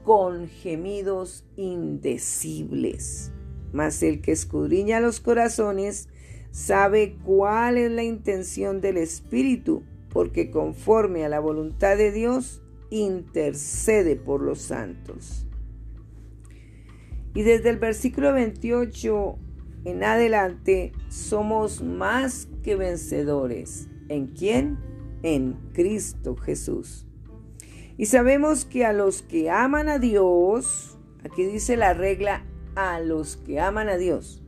con 0.04 0.48
gemidos 0.48 1.44
indecibles. 1.56 3.32
Mas 3.72 4.02
el 4.02 4.20
que 4.20 4.32
escudriña 4.32 5.00
los 5.00 5.20
corazones 5.20 6.08
sabe 6.50 7.16
cuál 7.24 7.78
es 7.78 7.90
la 7.90 8.02
intención 8.02 8.80
del 8.80 8.96
Espíritu, 8.96 9.82
porque 10.08 10.50
conforme 10.50 11.24
a 11.24 11.28
la 11.28 11.40
voluntad 11.40 11.96
de 11.96 12.12
Dios, 12.12 12.62
intercede 12.90 14.16
por 14.16 14.42
los 14.42 14.60
santos. 14.60 15.46
Y 17.34 17.42
desde 17.42 17.70
el 17.70 17.78
versículo 17.78 18.32
28 18.32 19.38
en 19.84 20.04
adelante 20.04 20.92
somos 21.08 21.82
más 21.82 22.48
que 22.62 22.76
vencedores. 22.76 23.88
¿En 24.08 24.26
quién? 24.26 24.78
En 25.22 25.54
Cristo 25.72 26.36
Jesús. 26.36 27.06
Y 27.96 28.06
sabemos 28.06 28.64
que 28.64 28.84
a 28.84 28.92
los 28.92 29.22
que 29.22 29.50
aman 29.50 29.88
a 29.88 29.98
Dios, 29.98 30.98
aquí 31.24 31.44
dice 31.44 31.76
la 31.76 31.94
regla, 31.94 32.44
a 32.74 33.00
los 33.00 33.36
que 33.36 33.60
aman 33.60 33.88
a 33.88 33.96
Dios, 33.96 34.39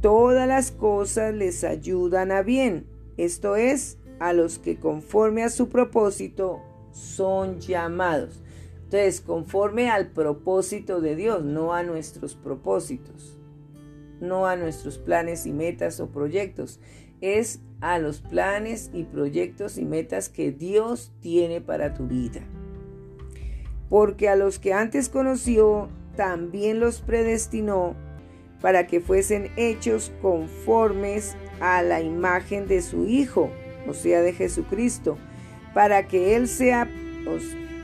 todas 0.00 0.48
las 0.48 0.70
cosas 0.70 1.34
les 1.34 1.64
ayudan 1.64 2.32
a 2.32 2.42
bien. 2.42 2.86
Esto 3.16 3.56
es, 3.56 3.98
a 4.18 4.32
los 4.32 4.58
que 4.58 4.78
conforme 4.78 5.42
a 5.42 5.48
su 5.48 5.68
propósito 5.68 6.60
son 6.92 7.60
llamados. 7.60 8.42
Entonces, 8.84 9.20
conforme 9.20 9.88
al 9.88 10.08
propósito 10.08 11.00
de 11.00 11.16
Dios, 11.16 11.44
no 11.44 11.74
a 11.74 11.82
nuestros 11.82 12.34
propósitos, 12.34 13.38
no 14.20 14.46
a 14.46 14.56
nuestros 14.56 14.98
planes 14.98 15.46
y 15.46 15.52
metas 15.52 16.00
o 16.00 16.08
proyectos, 16.08 16.80
es 17.20 17.60
a 17.80 17.98
los 17.98 18.20
planes 18.20 18.90
y 18.92 19.04
proyectos 19.04 19.78
y 19.78 19.84
metas 19.84 20.28
que 20.28 20.50
Dios 20.50 21.12
tiene 21.20 21.60
para 21.60 21.94
tu 21.94 22.06
vida. 22.06 22.40
Porque 23.88 24.28
a 24.28 24.36
los 24.36 24.58
que 24.58 24.72
antes 24.72 25.08
conoció, 25.08 25.88
también 26.16 26.80
los 26.80 27.00
predestinó 27.00 27.94
para 28.60 28.86
que 28.86 29.00
fuesen 29.00 29.50
hechos 29.56 30.12
conformes 30.20 31.36
a 31.60 31.82
la 31.82 32.00
imagen 32.00 32.66
de 32.66 32.82
su 32.82 33.06
Hijo, 33.06 33.50
o 33.88 33.94
sea, 33.94 34.22
de 34.22 34.32
Jesucristo, 34.32 35.18
para 35.74 36.06
que 36.06 36.36
Él 36.36 36.48
sea 36.48 36.88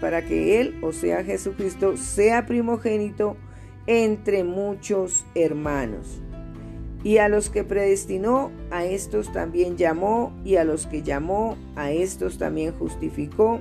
para 0.00 0.22
que 0.22 0.60
Él, 0.60 0.78
o 0.82 0.92
sea 0.92 1.24
Jesucristo, 1.24 1.96
sea 1.96 2.46
primogénito 2.46 3.36
entre 3.86 4.44
muchos 4.44 5.24
hermanos. 5.34 6.20
Y 7.04 7.18
a 7.18 7.28
los 7.28 7.50
que 7.50 7.62
predestinó, 7.62 8.50
a 8.70 8.84
estos 8.84 9.32
también 9.32 9.76
llamó, 9.76 10.32
y 10.44 10.56
a 10.56 10.64
los 10.64 10.86
que 10.86 11.02
llamó, 11.02 11.56
a 11.76 11.92
estos 11.92 12.36
también 12.36 12.72
justificó, 12.72 13.60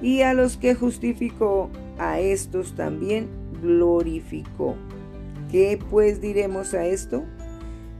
y 0.00 0.22
a 0.22 0.32
los 0.32 0.56
que 0.56 0.74
justificó, 0.74 1.70
a 1.98 2.20
estos 2.20 2.76
también 2.76 3.28
glorificó. 3.60 4.76
¿Qué 5.50 5.78
pues 5.90 6.20
diremos 6.20 6.74
a 6.74 6.84
esto? 6.84 7.24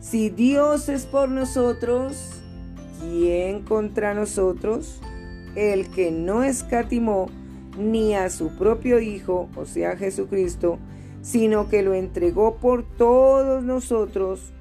Si 0.00 0.28
Dios 0.28 0.88
es 0.88 1.06
por 1.06 1.30
nosotros, 1.30 2.42
¿quién 3.00 3.62
contra 3.62 4.12
nosotros? 4.12 5.00
El 5.54 5.90
que 5.90 6.10
no 6.10 6.44
escatimó 6.44 7.30
ni 7.78 8.14
a 8.14 8.28
su 8.28 8.50
propio 8.50 9.00
Hijo, 9.00 9.48
o 9.56 9.64
sea 9.64 9.96
Jesucristo, 9.96 10.78
sino 11.22 11.68
que 11.68 11.82
lo 11.82 11.94
entregó 11.94 12.56
por 12.56 12.84
todos 12.84 13.64
nosotros, 13.64 14.52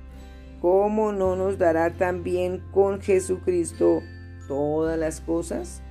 ¿cómo 0.61 1.11
no 1.11 1.35
nos 1.35 1.57
dará 1.57 1.91
también 1.93 2.63
con 2.71 3.01
Jesucristo 3.01 4.01
todas 4.47 4.97
las 4.97 5.19
cosas? 5.21 5.81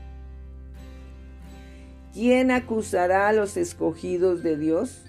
¿Quién 2.14 2.50
acusará 2.50 3.28
a 3.28 3.32
los 3.32 3.56
escogidos 3.56 4.42
de 4.42 4.56
Dios? 4.56 5.05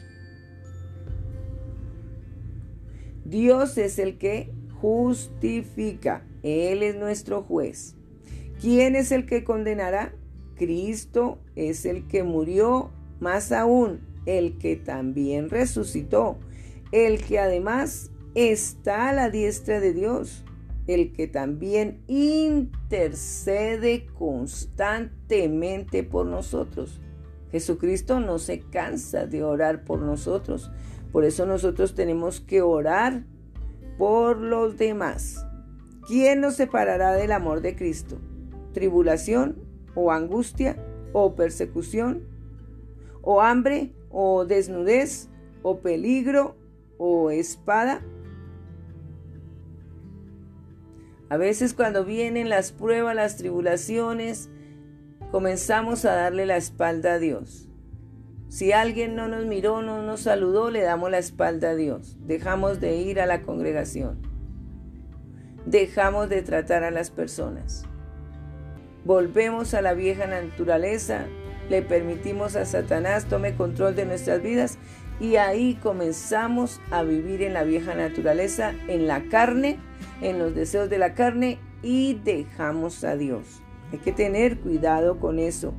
Dios 3.27 3.77
es 3.77 3.99
el 3.99 4.17
que 4.17 4.51
justifica. 4.79 6.25
Él 6.43 6.81
es 6.81 6.95
nuestro 6.95 7.43
juez. 7.43 7.97
¿Quién 8.61 8.95
es 8.95 9.11
el 9.11 9.25
que 9.25 9.43
condenará? 9.43 10.15
Cristo 10.55 11.39
es 11.55 11.85
el 11.85 12.07
que 12.07 12.23
murió, 12.23 12.91
más 13.19 13.51
aún 13.51 13.99
el 14.25 14.57
que 14.57 14.77
también 14.77 15.49
resucitó, 15.49 16.39
el 16.91 17.23
que 17.23 17.39
además 17.39 18.11
está 18.33 19.09
a 19.09 19.13
la 19.13 19.29
diestra 19.29 19.79
de 19.79 19.93
Dios, 19.93 20.43
el 20.87 21.11
que 21.11 21.27
también 21.27 22.01
intercede 22.07 24.07
constantemente 24.17 26.01
por 26.03 26.25
nosotros. 26.25 26.99
Jesucristo 27.51 28.19
no 28.19 28.39
se 28.39 28.61
cansa 28.61 29.27
de 29.27 29.43
orar 29.43 29.83
por 29.83 29.99
nosotros. 29.99 30.71
Por 31.17 31.25
eso 31.25 31.47
nosotros 31.47 31.95
tenemos 31.95 32.41
que 32.41 32.61
orar 32.61 33.23
por 33.97 34.37
los 34.37 34.77
demás. 34.77 35.47
¿Quién 36.05 36.41
nos 36.41 36.53
separará 36.53 37.13
del 37.13 37.31
amor 37.31 37.61
de 37.61 37.75
Cristo? 37.75 38.19
¿Tribulación 38.71 39.57
o 39.95 40.11
angustia 40.11 40.77
o 41.13 41.33
persecución 41.33 42.21
o 43.23 43.41
hambre 43.41 43.95
o 44.11 44.45
desnudez 44.45 45.27
o 45.63 45.79
peligro 45.79 46.55
o 46.99 47.31
espada? 47.31 48.03
A 51.29 51.37
veces 51.37 51.73
cuando 51.73 52.05
vienen 52.05 52.47
las 52.47 52.71
pruebas, 52.71 53.15
las 53.15 53.37
tribulaciones, 53.37 54.51
comenzamos 55.31 56.05
a 56.05 56.13
darle 56.13 56.45
la 56.45 56.57
espalda 56.57 57.13
a 57.13 57.17
Dios. 57.17 57.66
Si 58.49 58.71
alguien 58.71 59.15
no 59.15 59.27
nos 59.27 59.45
miró, 59.45 59.81
no 59.81 60.01
nos 60.01 60.21
saludó, 60.21 60.71
le 60.71 60.81
damos 60.81 61.11
la 61.11 61.17
espalda 61.17 61.71
a 61.71 61.75
Dios. 61.75 62.17
Dejamos 62.25 62.79
de 62.79 62.95
ir 62.95 63.19
a 63.19 63.25
la 63.25 63.41
congregación. 63.41 64.21
Dejamos 65.65 66.29
de 66.29 66.41
tratar 66.43 66.83
a 66.83 66.91
las 66.91 67.09
personas. 67.09 67.83
Volvemos 69.03 69.73
a 69.73 69.81
la 69.81 69.93
vieja 69.93 70.27
naturaleza, 70.27 71.25
le 71.69 71.81
permitimos 71.81 72.55
a 72.55 72.65
Satanás 72.65 73.25
tome 73.25 73.55
control 73.55 73.95
de 73.95 74.05
nuestras 74.05 74.41
vidas 74.41 74.77
y 75.19 75.35
ahí 75.35 75.75
comenzamos 75.81 76.79
a 76.91 77.03
vivir 77.03 77.41
en 77.41 77.53
la 77.53 77.63
vieja 77.63 77.95
naturaleza, 77.95 78.73
en 78.87 79.07
la 79.07 79.23
carne, 79.23 79.77
en 80.21 80.39
los 80.39 80.55
deseos 80.55 80.89
de 80.89 80.97
la 80.99 81.13
carne 81.13 81.59
y 81.83 82.13
dejamos 82.15 83.03
a 83.03 83.17
Dios. 83.17 83.61
Hay 83.91 83.99
que 83.99 84.11
tener 84.11 84.59
cuidado 84.59 85.19
con 85.19 85.39
eso 85.39 85.73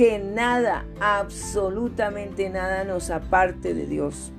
que 0.00 0.18
nada, 0.18 0.86
absolutamente 0.98 2.48
nada 2.48 2.84
nos 2.84 3.10
aparte 3.10 3.74
de 3.74 3.84
Dios. 3.84 4.32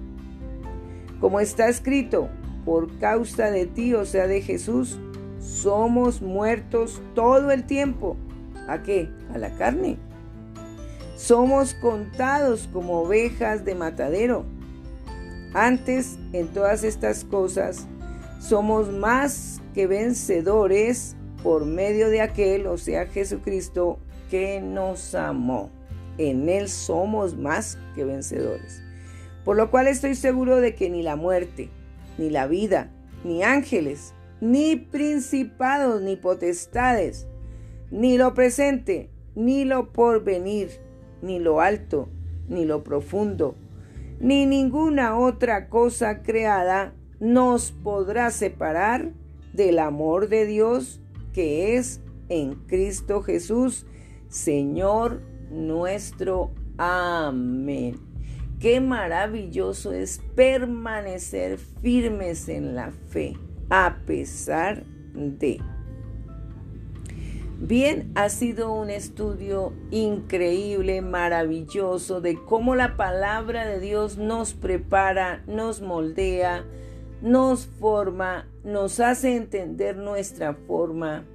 Como 1.19 1.39
está 1.39 1.69
escrito, 1.69 2.29
por 2.65 2.97
causa 2.97 3.51
de 3.51 3.67
ti, 3.67 3.93
o 3.93 4.03
sea, 4.05 4.25
de 4.25 4.41
Jesús, 4.41 4.97
somos 5.39 6.19
muertos 6.19 6.99
todo 7.13 7.51
el 7.51 7.65
tiempo. 7.65 8.17
¿A 8.67 8.81
qué? 8.81 9.11
A 9.35 9.37
la 9.37 9.51
carne. 9.51 9.99
Somos 11.15 11.75
contados 11.75 12.67
como 12.73 13.01
ovejas 13.01 13.63
de 13.63 13.75
matadero. 13.75 14.45
Antes, 15.53 16.17
en 16.33 16.47
todas 16.47 16.83
estas 16.83 17.23
cosas, 17.23 17.85
somos 18.39 18.91
más 18.91 19.61
que 19.75 19.85
vencedores 19.85 21.15
por 21.43 21.67
medio 21.67 22.09
de 22.09 22.21
aquel, 22.21 22.65
o 22.65 22.79
sea, 22.79 23.05
Jesucristo, 23.05 23.99
que 24.31 24.61
nos 24.61 25.13
amó. 25.13 25.69
En 26.17 26.49
Él 26.49 26.69
somos 26.69 27.37
más 27.37 27.77
que 27.93 28.05
vencedores. 28.05 28.81
Por 29.45 29.57
lo 29.57 29.69
cual 29.69 29.87
estoy 29.87 30.15
seguro 30.15 30.57
de 30.57 30.73
que 30.73 30.89
ni 30.89 31.03
la 31.03 31.15
muerte, 31.15 31.69
ni 32.17 32.29
la 32.29 32.47
vida, 32.47 32.89
ni 33.23 33.43
ángeles, 33.43 34.13
ni 34.39 34.75
principados, 34.75 36.01
ni 36.01 36.15
potestades, 36.15 37.27
ni 37.91 38.17
lo 38.17 38.33
presente, 38.33 39.09
ni 39.35 39.65
lo 39.65 39.91
porvenir, 39.91 40.69
ni 41.21 41.39
lo 41.39 41.59
alto, 41.59 42.09
ni 42.47 42.65
lo 42.65 42.83
profundo, 42.83 43.55
ni 44.19 44.45
ninguna 44.45 45.17
otra 45.17 45.67
cosa 45.67 46.21
creada 46.21 46.93
nos 47.19 47.71
podrá 47.71 48.31
separar 48.31 49.11
del 49.53 49.79
amor 49.79 50.29
de 50.29 50.45
Dios 50.45 51.01
que 51.33 51.75
es 51.75 52.01
en 52.29 52.55
Cristo 52.67 53.21
Jesús, 53.21 53.85
Señor 54.31 55.21
nuestro. 55.49 56.51
Amén. 56.77 57.99
Qué 58.61 58.79
maravilloso 58.79 59.91
es 59.91 60.21
permanecer 60.35 61.57
firmes 61.57 62.47
en 62.47 62.73
la 62.73 62.91
fe, 63.09 63.37
a 63.69 63.97
pesar 64.05 64.85
de. 65.13 65.59
Bien, 67.59 68.11
ha 68.15 68.29
sido 68.29 68.71
un 68.71 68.89
estudio 68.89 69.73
increíble, 69.91 71.01
maravilloso, 71.01 72.21
de 72.21 72.41
cómo 72.45 72.75
la 72.75 72.95
palabra 72.95 73.67
de 73.67 73.81
Dios 73.81 74.17
nos 74.17 74.53
prepara, 74.53 75.43
nos 75.45 75.81
moldea, 75.81 76.65
nos 77.21 77.65
forma, 77.67 78.47
nos 78.63 79.01
hace 79.01 79.35
entender 79.35 79.97
nuestra 79.97 80.53
forma 80.53 81.25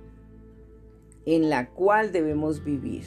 en 1.26 1.50
la 1.50 1.70
cual 1.70 2.12
debemos 2.12 2.64
vivir. 2.64 3.04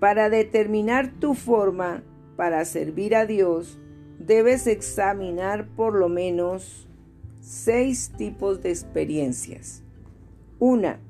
Para 0.00 0.28
determinar 0.28 1.12
tu 1.18 1.34
forma 1.34 2.02
para 2.36 2.64
servir 2.66 3.16
a 3.16 3.24
Dios, 3.24 3.78
debes 4.18 4.66
examinar 4.66 5.68
por 5.68 5.94
lo 5.94 6.08
menos 6.08 6.86
seis 7.40 8.12
tipos 8.18 8.60
de 8.62 8.70
experiencias. 8.70 9.82
Una, 10.58 11.00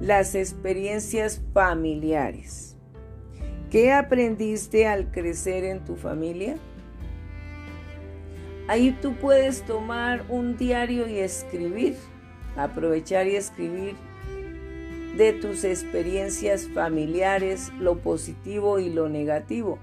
las 0.00 0.34
experiencias 0.34 1.42
familiares. 1.52 2.76
¿Qué 3.70 3.92
aprendiste 3.92 4.86
al 4.86 5.10
crecer 5.12 5.64
en 5.64 5.84
tu 5.84 5.96
familia? 5.96 6.56
Ahí 8.68 8.96
tú 9.00 9.14
puedes 9.14 9.62
tomar 9.62 10.24
un 10.28 10.56
diario 10.56 11.06
y 11.08 11.18
escribir, 11.18 11.96
aprovechar 12.56 13.26
y 13.26 13.36
escribir 13.36 13.94
de 15.16 15.32
tus 15.32 15.64
experiencias 15.64 16.68
familiares, 16.68 17.70
lo 17.78 17.98
positivo 17.98 18.78
y 18.78 18.90
lo 18.90 19.08
negativo. 19.08 19.78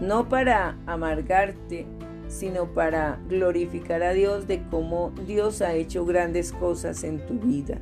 No 0.00 0.28
para 0.28 0.76
amargarte, 0.86 1.86
sino 2.28 2.72
para 2.74 3.20
glorificar 3.28 4.02
a 4.02 4.12
Dios 4.12 4.46
de 4.46 4.62
cómo 4.70 5.12
Dios 5.26 5.62
ha 5.62 5.74
hecho 5.74 6.04
grandes 6.04 6.52
cosas 6.52 7.04
en 7.04 7.24
tu 7.26 7.34
vida. 7.34 7.78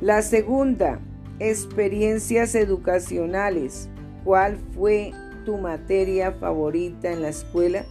La 0.00 0.22
segunda, 0.22 1.00
experiencias 1.38 2.54
educacionales. 2.54 3.88
¿Cuál 4.24 4.56
fue 4.74 5.12
tu 5.44 5.58
materia 5.58 6.32
favorita 6.32 7.12
en 7.12 7.22
la 7.22 7.28
escuela? 7.28 7.84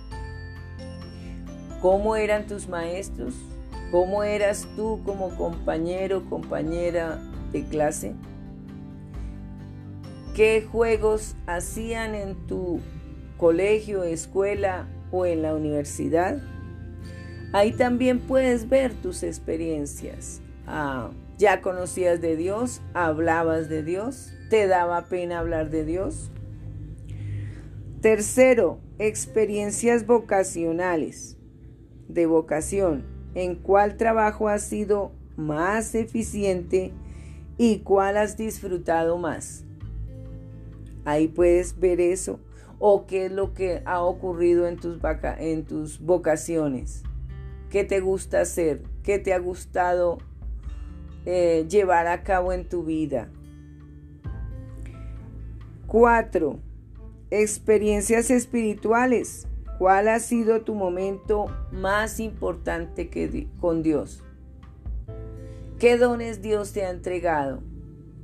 ¿Cómo 1.82 2.16
eran 2.16 2.46
tus 2.48 2.68
maestros? 2.68 3.36
¿Cómo 3.92 4.24
eras 4.24 4.68
tú 4.76 5.02
como 5.06 5.36
compañero, 5.36 6.28
compañera 6.30 7.20
de 7.52 7.64
clase? 7.66 8.16
¿Qué 10.36 10.68
juegos 10.70 11.36
hacían 11.48 12.14
en 12.16 12.36
tu 12.48 12.82
colegio, 13.38 14.04
escuela 14.04 14.88
o 15.12 15.26
en 15.26 15.42
la 15.42 15.56
universidad? 15.56 16.42
Ahí 17.54 17.72
también 17.72 18.20
puedes 18.20 18.68
ver 18.68 18.94
tus 18.94 19.24
experiencias. 19.24 20.42
Ah, 20.68 21.12
¿Ya 21.38 21.62
conocías 21.62 22.20
de 22.22 22.36
Dios? 22.36 22.82
¿Hablabas 22.94 23.70
de 23.70 23.84
Dios? 23.84 24.34
¿Te 24.50 24.68
daba 24.68 25.06
pena 25.06 25.40
hablar 25.40 25.70
de 25.70 25.86
Dios? 25.86 26.32
Tercero, 28.02 28.80
experiencias 29.00 30.06
vocacionales. 30.06 31.38
De 32.08 32.26
vocación, 32.26 33.15
¿en 33.36 33.56
cuál 33.56 33.98
trabajo 33.98 34.48
has 34.48 34.64
sido 34.64 35.12
más 35.38 35.94
eficiente 35.94 36.92
y 37.58 37.80
cuál 37.80 38.18
has 38.18 38.38
disfrutado 38.38 39.18
más? 39.20 39.64
Ahí 41.06 41.28
puedes 41.28 41.80
ver 41.80 42.02
eso. 42.02 42.40
¿O 42.80 43.06
qué 43.06 43.28
es 43.28 43.32
lo 43.32 43.54
que 43.54 43.84
ha 43.86 44.02
ocurrido 44.02 44.68
en 44.68 44.78
tus, 44.78 45.00
en 45.38 45.66
tus 45.66 46.00
vocaciones? 46.00 47.04
¿Qué 47.70 47.84
te 47.84 48.00
gusta 48.00 48.42
hacer? 48.42 48.82
¿Qué 49.04 49.20
te 49.20 49.34
ha 49.34 49.40
gustado 49.40 50.18
eh, 51.26 51.66
llevar 51.68 52.06
a 52.06 52.22
cabo 52.22 52.54
en 52.54 52.70
tu 52.70 52.84
vida. 52.84 53.30
4. 55.88 56.60
Experiencias 57.32 58.30
espirituales. 58.30 59.48
¿Cuál 59.78 60.08
ha 60.08 60.20
sido 60.20 60.62
tu 60.62 60.74
momento 60.74 61.48
más 61.72 62.22
importante 62.22 63.10
que 63.10 63.48
con 63.60 63.84
Dios? 63.84 64.24
¿Qué 65.80 65.98
dones 65.98 66.42
Dios 66.42 66.72
te 66.72 66.86
ha 66.86 66.90
entregado? 66.90 67.62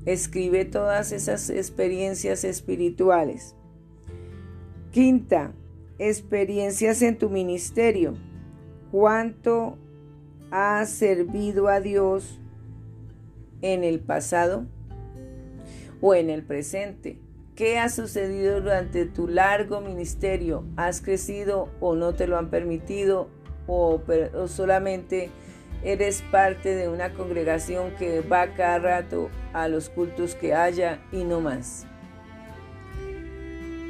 Escribe 0.06 0.64
todas 0.64 1.12
esas 1.12 1.50
experiencias 1.50 2.46
espirituales. 2.46 3.54
Quinta, 4.92 5.52
experiencias 6.00 7.02
en 7.02 7.18
tu 7.18 7.30
ministerio. 7.30 8.16
¿Cuánto 8.90 9.78
has 10.52 10.90
servido 10.90 11.68
a 11.68 11.82
Dios 11.82 12.40
en 13.62 13.84
el 13.84 14.00
pasado 14.00 14.66
o 16.00 16.16
en 16.16 16.30
el 16.30 16.44
presente? 16.44 17.20
¿Qué 17.62 17.78
ha 17.78 17.90
sucedido 17.90 18.60
durante 18.60 19.06
tu 19.06 19.28
largo 19.28 19.82
ministerio? 19.82 20.66
¿Has 20.78 21.00
crecido 21.00 21.70
o 21.80 21.94
no 21.94 22.16
te 22.16 22.26
lo 22.26 22.40
han 22.40 22.50
permitido 22.50 23.30
o, 23.68 24.02
solamente 24.48 25.30
eres 25.84 26.24
parte 26.32 26.74
de 26.74 26.90
una 26.90 27.14
congregación 27.14 27.92
que 28.00 28.22
va 28.22 28.56
cada 28.56 28.80
rato 28.80 29.30
a 29.54 29.68
los 29.68 29.92
cultos 29.92 30.34
que 30.34 30.56
haya 30.56 31.04
y 31.12 31.24
no 31.24 31.40
más? 31.40 31.86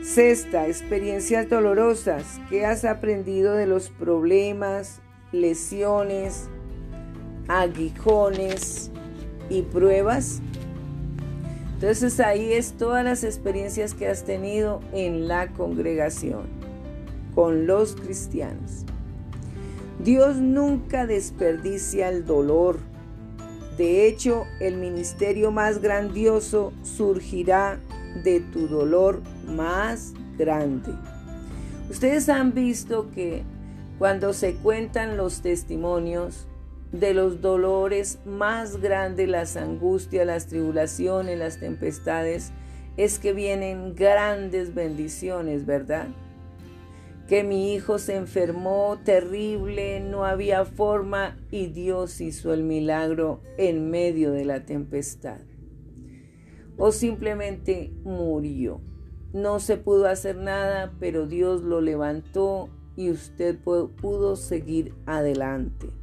Sexta, 0.04 0.68
experiencias 0.68 1.48
dolorosas. 1.48 2.42
¿Qué 2.50 2.66
has 2.66 2.84
aprendido 2.84 3.54
de 3.54 3.68
los 3.68 3.90
problemas, 3.90 5.00
lesiones, 5.32 6.50
aguijones, 7.48 8.92
y 9.52 9.64
pruebas. 9.64 10.42
Entonces 11.82 12.20
ahí 12.20 12.54
es 12.54 12.74
todas 12.74 13.04
las 13.04 13.24
experiencias 13.24 13.96
que 13.96 14.08
has 14.08 14.24
tenido 14.24 14.82
en 14.94 15.28
la 15.28 15.48
congregación, 15.48 16.44
con 17.34 17.66
los 17.66 17.96
cristianos. 17.96 18.86
Dios 19.98 20.36
nunca 20.36 21.08
desperdicia 21.08 22.10
el 22.10 22.24
dolor. 22.24 22.78
De 23.80 24.06
hecho, 24.06 24.44
el 24.60 24.78
ministerio 24.78 25.50
más 25.50 25.82
grandioso 25.82 26.72
surgirá 26.84 27.80
de 28.24 28.42
tu 28.42 28.68
dolor 28.68 29.24
más 29.48 30.14
grande. 30.38 30.92
Ustedes 31.90 32.30
han 32.30 32.54
visto 32.54 33.10
que 33.10 33.42
cuando 33.98 34.34
se 34.34 34.54
cuentan 34.54 35.18
los 35.18 35.42
testimonios, 35.42 36.46
de 36.92 37.14
los 37.14 37.42
dolores 37.42 38.20
más 38.26 38.82
grandes, 38.82 39.30
las 39.30 39.56
angustias, 39.56 40.26
las 40.26 40.48
tribulaciones, 40.48 41.40
las 41.40 41.60
tempestades, 41.60 42.52
es 42.98 43.20
que 43.20 43.34
vienen 43.34 43.96
grandes 43.96 44.76
bendiciones, 44.76 45.66
¿verdad? 45.66 46.08
Que 47.28 47.44
mi 47.44 47.74
hijo 47.74 47.98
se 47.98 48.16
enfermó 48.16 49.00
terrible, 49.06 50.02
no 50.02 50.26
había 50.26 50.66
forma 50.66 51.38
y 51.50 51.68
Dios 51.68 52.20
hizo 52.20 52.54
el 52.54 52.64
milagro 52.64 53.42
en 53.58 53.90
medio 53.90 54.32
de 54.32 54.44
la 54.44 54.66
tempestad. 54.66 55.40
O 56.78 56.92
simplemente 56.92 57.94
murió. 58.04 58.82
No 59.32 59.62
se 59.62 59.78
pudo 59.78 60.08
hacer 60.08 60.36
nada, 60.36 60.94
pero 61.00 61.26
Dios 61.26 61.62
lo 61.62 61.80
levantó 61.80 62.70
y 62.98 63.12
usted 63.12 63.58
pudo 63.58 64.36
seguir 64.36 64.94
adelante. 65.06 66.01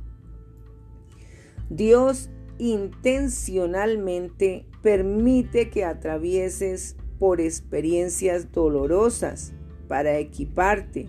Dios 1.70 2.30
intencionalmente 2.58 4.66
permite 4.82 5.70
que 5.70 5.84
atravieses 5.84 6.96
por 7.18 7.40
experiencias 7.40 8.52
dolorosas 8.52 9.54
para 9.86 10.18
equiparte, 10.18 11.08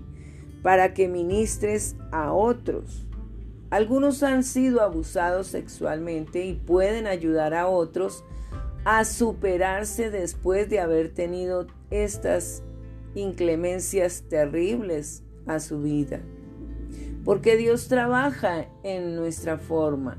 para 0.62 0.94
que 0.94 1.08
ministres 1.08 1.96
a 2.12 2.34
otros. 2.34 3.08
Algunos 3.70 4.24
han 4.24 4.44
sido 4.44 4.82
abusados 4.82 5.48
sexualmente 5.48 6.46
y 6.46 6.56
pueden 6.56 7.08
ayudar 7.08 7.54
a 7.54 7.68
otros 7.68 8.26
a 8.84 9.06
superarse 9.06 10.10
después 10.10 10.70
de 10.70 10.80
haber 10.80 11.14
tenido 11.14 11.68
estas 11.92 12.64
inclemencias 13.14 14.24
terribles 14.28 15.24
a 15.46 15.60
su 15.60 15.82
vida. 15.82 16.22
Porque 17.24 17.58
Dios 17.58 17.88
trabaja 17.88 18.68
en 18.84 19.16
nuestra 19.16 19.58
forma. 19.58 20.18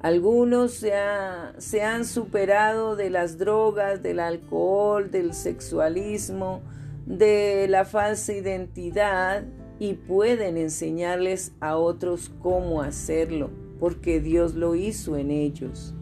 Algunos 0.00 0.72
se, 0.72 1.82
han 1.82 2.06
superado 2.06 2.96
de 2.96 3.10
las 3.10 3.36
drogas, 3.36 4.02
del 4.02 4.20
alcohol, 4.20 5.10
del 5.10 5.34
sexualismo, 5.34 6.62
de 7.04 7.66
la 7.68 7.84
falsa 7.84 8.32
identidad 8.32 9.44
y 9.78 9.94
pueden 9.94 10.56
enseñarles 10.56 11.52
a 11.60 11.76
otros 11.76 12.30
cómo 12.40 12.80
hacerlo, 12.80 13.50
porque 13.78 14.20
Dios 14.20 14.54
lo 14.54 14.74
hizo 14.74 15.18
en 15.18 15.30
ellos. 15.30 15.94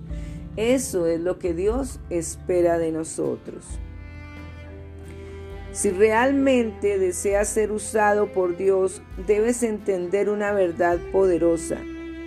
Eso 0.57 1.09
es 1.09 1.19
lo 1.19 1.41
que 1.41 1.53
Dios 1.53 1.99
espera 2.09 2.79
de 2.79 2.93
nosotros. 2.93 3.65
Si 5.73 5.91
realmente 5.91 7.01
deseas 7.01 7.49
ser 7.49 7.73
usado 7.73 8.33
por 8.33 8.57
Dios, 8.57 9.03
debes 9.27 9.65
entender 9.65 10.29
una 10.29 10.53
verdad 10.53 10.99
poderosa 11.11 11.79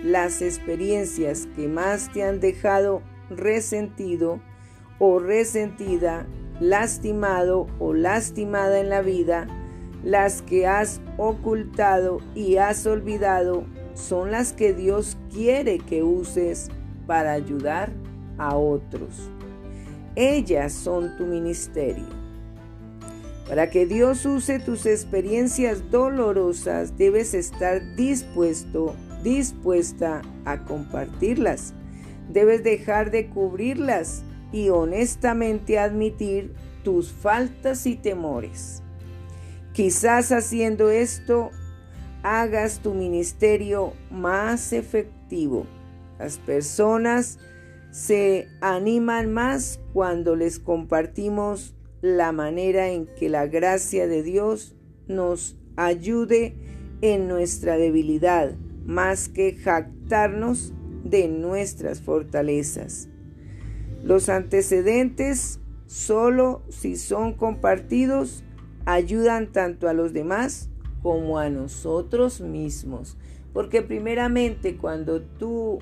las 0.02 0.42
experiencias 0.42 1.46
que 1.54 1.68
más 1.68 2.12
te 2.12 2.24
han 2.24 2.40
dejado 2.40 3.02
resentido 3.30 4.40
o 4.98 5.18
resentida, 5.18 6.26
lastimado 6.60 7.66
o 7.78 7.94
lastimada 7.94 8.80
en 8.80 8.88
la 8.88 9.02
vida, 9.02 9.46
las 10.04 10.42
que 10.42 10.66
has 10.66 11.00
ocultado 11.16 12.18
y 12.34 12.56
has 12.56 12.86
olvidado, 12.86 13.64
son 13.94 14.32
las 14.32 14.52
que 14.52 14.72
Dios 14.72 15.16
quiere 15.32 15.78
que 15.78 16.02
uses 16.02 16.68
para 17.06 17.32
ayudar 17.32 17.92
a 18.38 18.56
otros. 18.56 19.30
Ellas 20.16 20.72
son 20.72 21.16
tu 21.16 21.24
ministerio. 21.24 22.22
Para 23.48 23.70
que 23.70 23.86
Dios 23.86 24.24
use 24.24 24.58
tus 24.60 24.86
experiencias 24.86 25.90
dolorosas, 25.90 26.96
debes 26.96 27.34
estar 27.34 27.80
dispuesto 27.96 28.94
dispuesta 29.22 30.22
a 30.44 30.64
compartirlas. 30.64 31.74
Debes 32.30 32.62
dejar 32.62 33.10
de 33.10 33.28
cubrirlas 33.28 34.22
y 34.52 34.68
honestamente 34.68 35.78
admitir 35.78 36.52
tus 36.82 37.12
faltas 37.12 37.86
y 37.86 37.96
temores. 37.96 38.82
Quizás 39.72 40.32
haciendo 40.32 40.90
esto 40.90 41.50
hagas 42.22 42.80
tu 42.80 42.94
ministerio 42.94 43.94
más 44.10 44.72
efectivo. 44.72 45.66
Las 46.18 46.38
personas 46.38 47.38
se 47.90 48.48
animan 48.60 49.32
más 49.32 49.80
cuando 49.92 50.36
les 50.36 50.58
compartimos 50.58 51.74
la 52.00 52.32
manera 52.32 52.88
en 52.88 53.06
que 53.06 53.28
la 53.28 53.46
gracia 53.46 54.06
de 54.06 54.22
Dios 54.22 54.74
nos 55.08 55.56
ayude 55.76 56.54
en 57.00 57.28
nuestra 57.28 57.76
debilidad, 57.76 58.54
más 58.86 59.28
que 59.28 59.54
jactarnos 59.54 60.72
de 61.04 61.28
nuestras 61.28 62.00
fortalezas. 62.00 63.08
Los 64.02 64.28
antecedentes, 64.28 65.60
solo 65.86 66.62
si 66.68 66.96
son 66.96 67.34
compartidos, 67.34 68.44
ayudan 68.84 69.52
tanto 69.52 69.88
a 69.88 69.92
los 69.92 70.12
demás 70.12 70.70
como 71.02 71.38
a 71.38 71.50
nosotros 71.50 72.40
mismos. 72.40 73.16
Porque 73.52 73.82
primeramente 73.82 74.76
cuando 74.76 75.22
tú 75.22 75.80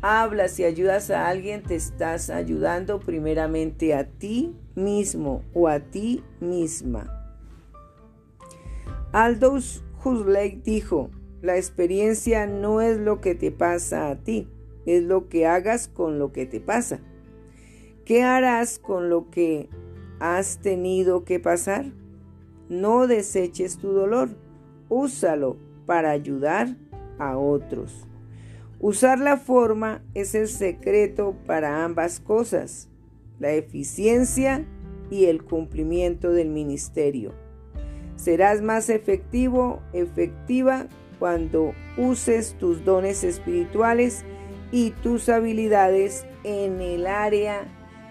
hablas 0.00 0.58
y 0.58 0.64
ayudas 0.64 1.10
a 1.10 1.28
alguien, 1.28 1.62
te 1.62 1.76
estás 1.76 2.30
ayudando 2.30 2.98
primeramente 3.00 3.94
a 3.94 4.04
ti 4.04 4.54
mismo 4.74 5.44
o 5.54 5.68
a 5.68 5.80
ti 5.80 6.24
misma. 6.40 7.18
Aldous 9.12 9.84
Huxley 10.02 10.60
dijo, 10.64 11.10
la 11.42 11.56
experiencia 11.56 12.46
no 12.46 12.80
es 12.80 12.98
lo 12.98 13.20
que 13.20 13.34
te 13.34 13.50
pasa 13.50 14.08
a 14.08 14.16
ti, 14.16 14.48
es 14.86 15.02
lo 15.02 15.28
que 15.28 15.46
hagas 15.46 15.88
con 15.88 16.18
lo 16.18 16.32
que 16.32 16.46
te 16.46 16.60
pasa. 16.60 17.00
¿Qué 18.04 18.22
harás 18.22 18.78
con 18.78 19.10
lo 19.10 19.28
que 19.30 19.68
has 20.20 20.58
tenido 20.58 21.24
que 21.24 21.40
pasar? 21.40 21.86
No 22.68 23.08
deseches 23.08 23.76
tu 23.76 23.88
dolor, 23.92 24.30
úsalo 24.88 25.56
para 25.84 26.10
ayudar 26.10 26.76
a 27.18 27.36
otros. 27.36 28.06
Usar 28.78 29.18
la 29.18 29.36
forma 29.36 30.02
es 30.14 30.34
el 30.34 30.48
secreto 30.48 31.36
para 31.46 31.84
ambas 31.84 32.20
cosas, 32.20 32.88
la 33.40 33.52
eficiencia 33.52 34.64
y 35.10 35.26
el 35.26 35.42
cumplimiento 35.42 36.32
del 36.32 36.50
ministerio. 36.50 37.32
Serás 38.16 38.62
más 38.62 38.88
efectivo, 38.88 39.80
efectiva 39.92 40.86
cuando 41.22 41.72
uses 41.96 42.56
tus 42.58 42.84
dones 42.84 43.22
espirituales 43.22 44.24
y 44.72 44.90
tus 44.90 45.28
habilidades 45.28 46.26
en 46.42 46.80
el 46.80 47.06
área 47.06 47.68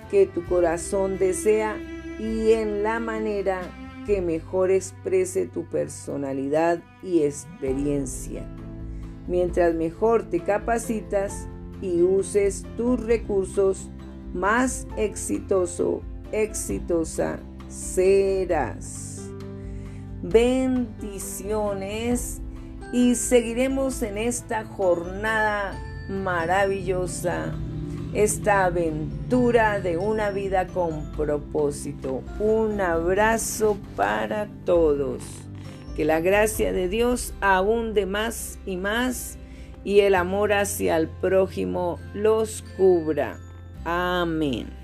que 0.09 0.27
tu 0.27 0.45
corazón 0.45 1.17
desea 1.17 1.75
y 2.19 2.53
en 2.53 2.83
la 2.83 3.01
manera 3.01 3.63
que 4.05 4.21
mejor 4.21 4.71
exprese 4.71 5.45
tu 5.45 5.65
personalidad 5.65 6.81
y 7.03 7.23
experiencia 7.23 8.47
mientras 9.27 9.75
mejor 9.75 10.29
te 10.29 10.39
capacitas 10.39 11.49
y 11.81 12.01
uses 12.01 12.63
tus 12.77 12.97
recursos, 13.03 13.89
más 14.33 14.87
exitoso, 14.95 16.01
exitosa 16.31 17.41
serás. 17.67 19.29
Bendiciones 20.21 22.40
y 22.91 23.15
seguiremos 23.15 24.01
en 24.01 24.17
esta 24.17 24.65
jornada 24.65 25.73
maravillosa, 26.09 27.53
esta 28.13 28.65
aventura 28.65 29.79
de 29.79 29.97
una 29.97 30.31
vida 30.31 30.67
con 30.67 31.11
propósito. 31.13 32.21
Un 32.39 32.81
abrazo 32.81 33.77
para 33.95 34.47
todos. 34.65 35.23
Que 35.95 36.05
la 36.05 36.19
gracia 36.19 36.71
de 36.73 36.87
Dios 36.87 37.33
abunde 37.41 38.05
más 38.05 38.59
y 38.65 38.77
más 38.77 39.37
y 39.83 40.01
el 40.01 40.15
amor 40.15 40.53
hacia 40.53 40.97
el 40.97 41.07
prójimo 41.07 41.99
los 42.13 42.63
cubra. 42.77 43.39
Amén. 43.83 44.80